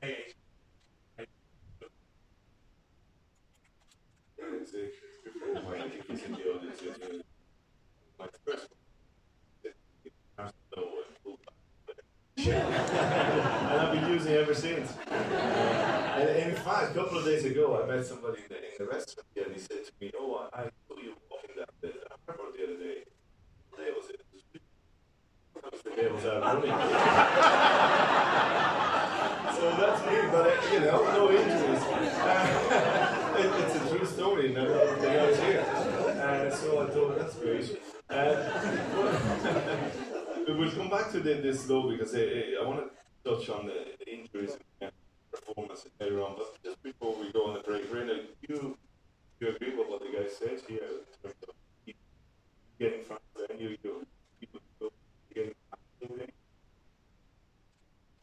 [0.00, 0.34] pay eight.
[4.38, 5.82] It's, uh, it's good for him.
[5.82, 6.80] I think he's in the audience.
[6.80, 7.22] He's in
[8.18, 9.72] my first one.
[10.38, 11.56] I don't know what pull back.
[12.46, 14.92] and I've been using it ever since.
[15.10, 18.86] and in fact, a couple of days ago, I met somebody in the, in the
[18.86, 21.92] restaurant here, and he said to me, "Oh, I, I saw you walking down there.
[22.10, 23.04] I remember the other day.
[23.70, 24.20] What day was it?
[25.54, 26.70] That was the day I was out running."
[29.56, 31.82] so that's me, but uh, you know, no injuries.
[33.38, 35.60] it, it's a true story, and everything else here.
[35.60, 37.78] Uh, so I thought that's great.
[38.08, 38.34] Uh,
[40.48, 43.84] we'll come back to the, this though because uh, I want to touch on the,
[43.98, 44.90] the injuries and
[45.30, 46.34] performance later on.
[46.36, 48.76] But just before we go on the break, René, you
[49.40, 51.54] you agree with what the guy said here in terms of
[51.84, 51.96] keep
[52.78, 54.06] getting faster and you you
[54.40, 54.60] people
[55.34, 55.54] getting.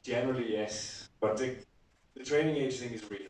[0.03, 1.07] Generally, yes.
[1.19, 1.39] But
[2.19, 3.21] the, training age thing is real.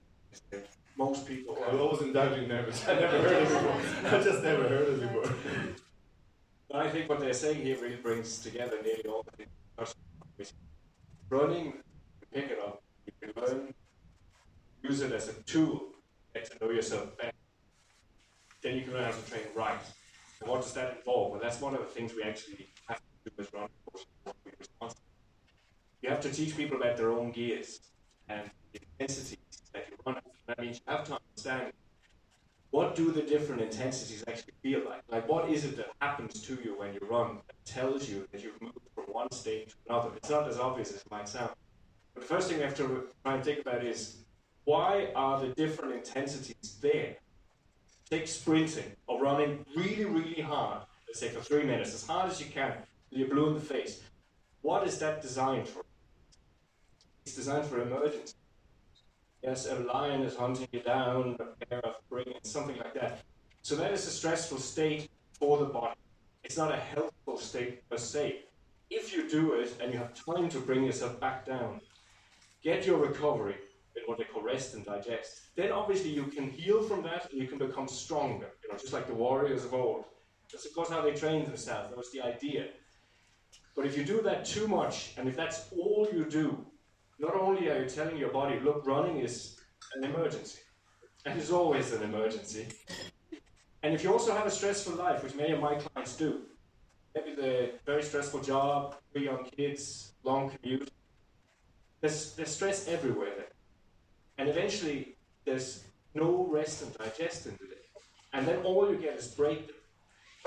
[0.97, 1.57] Most people.
[1.69, 2.85] I wasn't doubting nervous.
[2.87, 4.19] I never heard of it before.
[4.19, 5.35] I just never heard of it before.
[6.69, 10.53] But I think what they're saying here really brings together nearly all the things.
[11.29, 13.73] Running, you pick it up, you can learn,
[14.83, 15.89] use it as a tool,
[16.33, 17.31] get to know yourself better.
[18.61, 19.79] Then you can learn how to train right.
[20.41, 21.31] And what does that involve?
[21.31, 24.07] Well, that's one of the things we actually have to do as running coaches.
[24.23, 25.03] what we're responsible.
[26.01, 27.79] You have to teach people about their own gears
[28.27, 29.37] and intensities
[29.73, 30.23] that you run at.
[30.47, 31.73] That means you have to understand
[32.71, 35.01] what do the different intensities actually feel like?
[35.09, 38.43] Like, what is it that happens to you when you run that tells you that
[38.43, 40.09] you've moved from one state to another?
[40.15, 41.51] It's not as obvious as it might sound.
[42.13, 44.17] But the first thing we have to try and think about is
[44.65, 47.15] why are the different intensities there?
[48.09, 52.39] Take sprinting or running really, really hard, let's say for three minutes, as hard as
[52.39, 52.73] you can,
[53.09, 54.01] you're blue in the face.
[54.61, 55.83] What is that designed for?
[57.25, 58.33] It's designed for emergency.
[59.41, 63.23] Yes, a lion is hunting you down, a bear of prey, something like that.
[63.61, 65.09] So that is a stressful state
[65.39, 65.95] for the body.
[66.43, 68.43] It's not a helpful state per se.
[68.89, 71.79] If you do it and you have time to bring yourself back down,
[72.63, 73.55] get your recovery
[73.95, 77.41] in what they call rest and digest, then obviously you can heal from that and
[77.41, 80.03] you can become stronger, you know, just like the warriors of old.
[80.51, 81.89] That's of course how they trained themselves.
[81.89, 82.69] That was the idea.
[83.75, 86.65] But if you do that too much, and if that's all you do,
[87.19, 89.59] not only are you telling your body, look, running is
[89.95, 90.59] an emergency,
[91.25, 92.67] and it's always an emergency.
[93.83, 96.41] And if you also have a stressful life, which many of my clients do,
[97.15, 100.91] maybe the very stressful job, three young kids, long commute.
[102.01, 103.53] There's, there's stress everywhere there.
[104.37, 107.81] And eventually, there's no rest and digest in the day.
[108.33, 109.75] And then all you get is breakdown.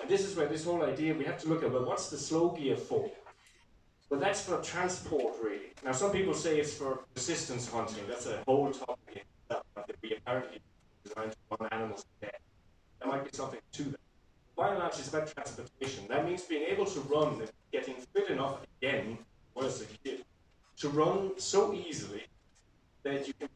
[0.01, 2.17] And this is where this whole idea, we have to look at, well, what's the
[2.17, 3.11] slow gear for?
[4.13, 5.73] Well, that's for transport, really.
[5.83, 8.05] Now, some people say it's for persistence hunting.
[8.07, 9.65] That's a whole topic that
[10.03, 10.59] we apparently
[11.03, 12.31] designed to animals to.
[13.01, 14.01] There might be something to that.
[14.55, 16.07] By and large, it's about transportation.
[16.09, 17.41] That means being able to run,
[17.73, 19.17] getting fit enough again,
[19.55, 20.27] was a kid,
[20.77, 22.25] to run so easily
[23.05, 23.49] that you can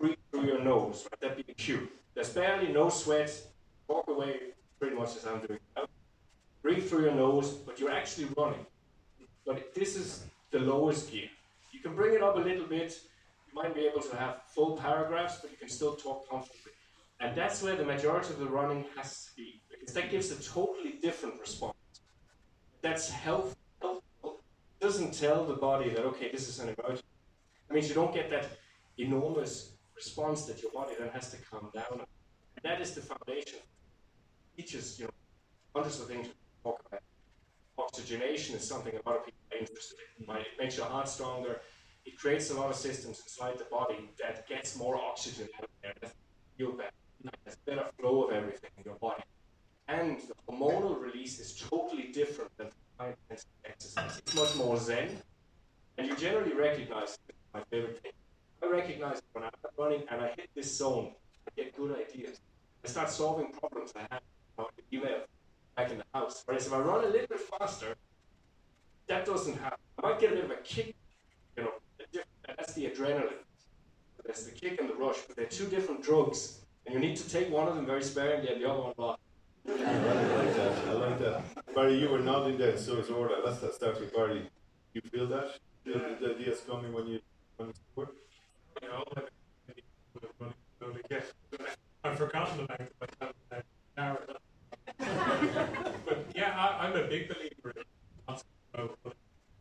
[0.00, 1.06] breathe through your nose.
[1.08, 1.20] Right?
[1.20, 1.86] That'd be a cue.
[2.14, 3.40] There's barely no sweat.
[3.86, 4.40] Walk away
[4.80, 5.84] pretty much as I'm doing now.
[6.62, 8.66] Breathe through your nose, but you're actually running.
[9.46, 11.28] But this is the lowest gear.
[11.72, 12.98] You can bring it up a little bit.
[13.48, 16.72] You might be able to have full paragraphs, but you can still talk comfortably.
[17.20, 20.42] And that's where the majority of the running has to be, because that gives a
[20.42, 21.76] totally different response.
[22.82, 24.40] That's health, helpful.
[24.80, 27.04] It doesn't tell the body that, okay, this is an emergency.
[27.68, 28.46] It means you don't get that
[28.96, 32.00] enormous response that your body then has to calm down.
[32.00, 33.58] And that is the foundation.
[34.56, 35.10] It teaches, you know,
[35.74, 36.34] hundreds of things to
[36.64, 37.02] talk about.
[37.80, 40.26] Oxygenation is something a lot of people are interested in.
[40.26, 40.40] Right?
[40.40, 41.60] It makes your heart stronger.
[42.04, 45.92] It creates a lot of systems inside the body that gets more oxygen out there.
[46.00, 46.12] That
[46.56, 46.90] feel better.
[47.44, 49.22] There's better flow of everything in your body.
[49.88, 52.68] And the hormonal release is totally different than
[53.30, 54.18] exercise.
[54.18, 55.18] It's much more zen.
[55.98, 57.18] And you generally recognize
[57.52, 58.12] my favorite thing.
[58.62, 61.12] I recognize when I'm running and I hit this zone,
[61.46, 62.40] I get good ideas.
[62.84, 64.22] I start solving problems I have
[64.58, 65.22] on email
[65.80, 66.42] back in the house.
[66.46, 67.94] Whereas if I run a little bit faster,
[69.08, 69.78] that doesn't happen.
[69.98, 70.94] I might get a bit of a kick,
[71.56, 71.72] you know,
[72.46, 73.42] that's the adrenaline.
[74.24, 76.60] There's the kick and the rush, but they're two different drugs.
[76.86, 79.20] And you need to take one of them very sparingly and the other one not.
[79.68, 80.88] I like that.
[80.88, 81.74] I like that.
[81.74, 83.36] Barry, you were nodding there, so it's order.
[83.44, 84.48] Let's start with Barry.
[84.94, 85.58] You feel that?
[85.84, 87.20] The, the ideas coming when you
[87.56, 88.14] when work?
[88.82, 89.04] You know,
[92.04, 94.40] I've forgotten about it.
[95.40, 97.84] But yeah, I, I'm a big believer in
[98.74, 98.96] both.
[99.04, 99.12] You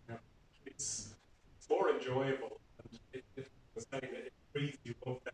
[0.09, 0.17] know,
[0.65, 1.15] it's,
[1.57, 5.32] it's more enjoyable and it, it, it, it frees you up to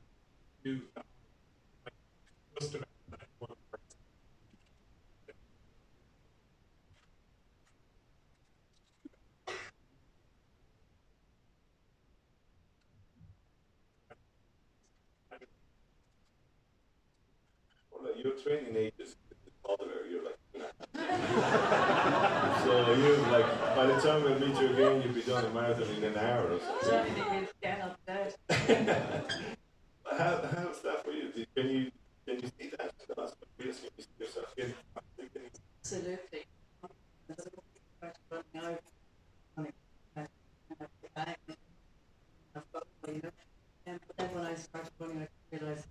[0.64, 1.06] do that
[2.60, 2.88] just about
[18.04, 19.16] that your training age is
[19.64, 20.06] toddler.
[20.10, 21.25] You're like,
[22.64, 25.88] so you like by the time we meet you again, you'll be done a marathon
[25.98, 26.90] in an hour or something.
[26.90, 28.32] Certainly, get up there.
[30.12, 31.92] How, how's that for you can you
[32.26, 32.92] see that?
[33.08, 34.74] That's what you see yourself getting
[35.84, 36.46] Absolutely.
[37.28, 37.66] There's a book
[38.02, 38.80] about running out,
[39.58, 39.74] running,
[40.18, 41.54] uh, uh, bang, uh,
[42.72, 43.30] football, you know.
[43.86, 45.86] And but then when I started running, I realized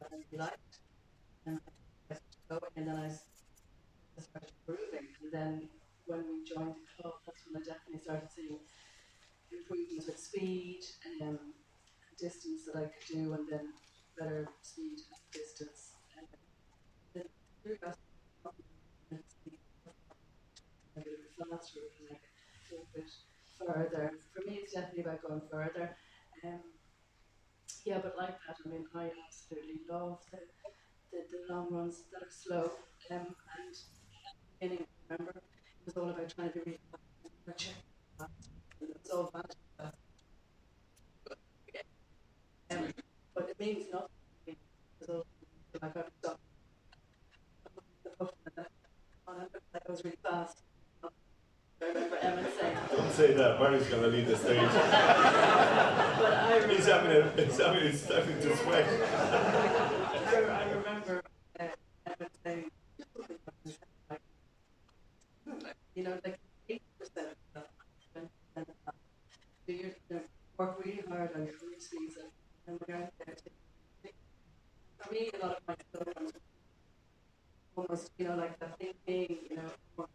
[0.00, 0.78] that I really liked,
[1.46, 1.60] and
[2.10, 3.24] I started going, and then I s-
[4.18, 5.08] I started improving.
[5.22, 5.68] And then
[6.06, 8.60] when we joined the club, that's when I definitely started seeing
[9.50, 10.80] improvements with speed
[11.20, 11.38] and um,
[12.18, 13.66] distance that I could do, and then
[14.18, 15.92] better speed and distance.
[16.16, 16.26] And
[17.14, 17.24] then
[17.62, 17.96] through that,
[19.10, 23.10] and speed, a little bit faster, and like a little bit
[23.58, 24.12] further.
[24.32, 25.96] For me, it's definitely about going further.
[26.44, 26.60] Um,
[27.84, 30.38] yeah, but like that, I mean, I absolutely love the,
[31.12, 32.70] the, the long runs that are slow.
[33.10, 33.26] Um,
[33.58, 33.74] and
[34.60, 37.74] beginning, remember, it was all about trying to be really fast and check
[38.18, 38.50] fast.
[38.80, 39.94] And it's all about that.
[42.70, 42.88] Um,
[43.34, 44.08] but it means nothing.
[44.46, 44.56] to me,
[45.00, 45.22] because
[45.82, 46.38] I got stuck.
[49.72, 50.62] That was really fast.
[51.04, 53.58] I remember Emmett saying, Don't say that.
[53.58, 54.58] Barry's gonna leave the stage.
[54.60, 56.74] but I remember.
[56.74, 58.86] He's having a, he's having he's starting to sweat.
[60.26, 61.22] I, I remember
[61.60, 61.64] uh,
[62.06, 62.70] Emmett saying,
[65.94, 66.38] you know, like
[66.68, 67.70] eight percent of that,
[68.12, 68.94] twenty percent of that.
[69.66, 70.22] So you you know,
[70.58, 72.28] work really hard on your root season,
[72.66, 73.34] and we're out there.
[73.34, 74.10] To,
[74.98, 76.32] for me, a lot of my programs
[77.76, 80.08] almost, you know, like the thinking, you know, more.